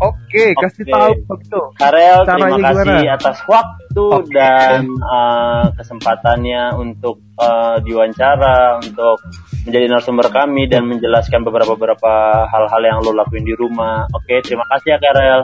Oke, 0.00 0.54
kasih 0.58 0.82
Oke. 0.86 0.90
tahu 0.90 1.12
Fabio. 1.28 1.60
Karel, 1.78 2.18
Caranya 2.26 2.50
terima 2.50 2.58
kasih 2.58 2.84
gimana? 2.98 3.14
atas 3.14 3.36
waktu 3.46 3.79
Oke. 3.90 4.30
dan 4.30 4.86
uh, 5.02 5.74
kesempatannya 5.74 6.78
untuk 6.78 7.18
uh, 7.34 7.82
diwawancara, 7.82 8.78
untuk 8.78 9.18
menjadi 9.66 9.86
narasumber 9.90 10.30
kami 10.30 10.70
dan 10.70 10.86
menjelaskan 10.86 11.42
beberapa 11.42 11.74
beberapa 11.74 12.46
hal-hal 12.46 12.82
yang 12.86 12.98
lo 13.02 13.10
lakuin 13.10 13.42
di 13.42 13.54
rumah. 13.58 14.06
Oke, 14.14 14.38
terima 14.46 14.62
kasih 14.70 14.94
ya 14.94 14.98
Karel. 15.02 15.40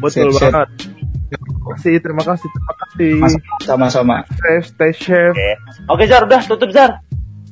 Betul 0.00 0.32
sip. 0.32 0.50
banget. 0.50 0.68
Terima 1.34 1.72
kasih, 1.74 1.94
terima 2.00 2.24
kasih, 2.24 2.48
terima 2.48 2.74
kasih. 2.80 3.12
Mas- 3.20 3.42
sama-sama. 3.64 4.16
Stay, 4.28 4.58
stay 4.64 4.92
chef. 4.92 5.32
Oke, 5.32 5.50
oke 5.88 6.02
Zar, 6.08 6.22
udah 6.24 6.40
tutup 6.44 6.70
Zar. 6.72 7.00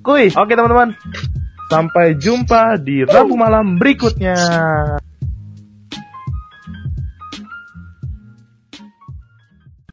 Kuy. 0.00 0.32
Oke 0.32 0.52
teman-teman. 0.56 0.96
Sampai 1.70 2.16
jumpa 2.20 2.76
di 2.80 3.04
Rabu 3.04 3.36
malam 3.36 3.80
berikutnya. 3.80 4.36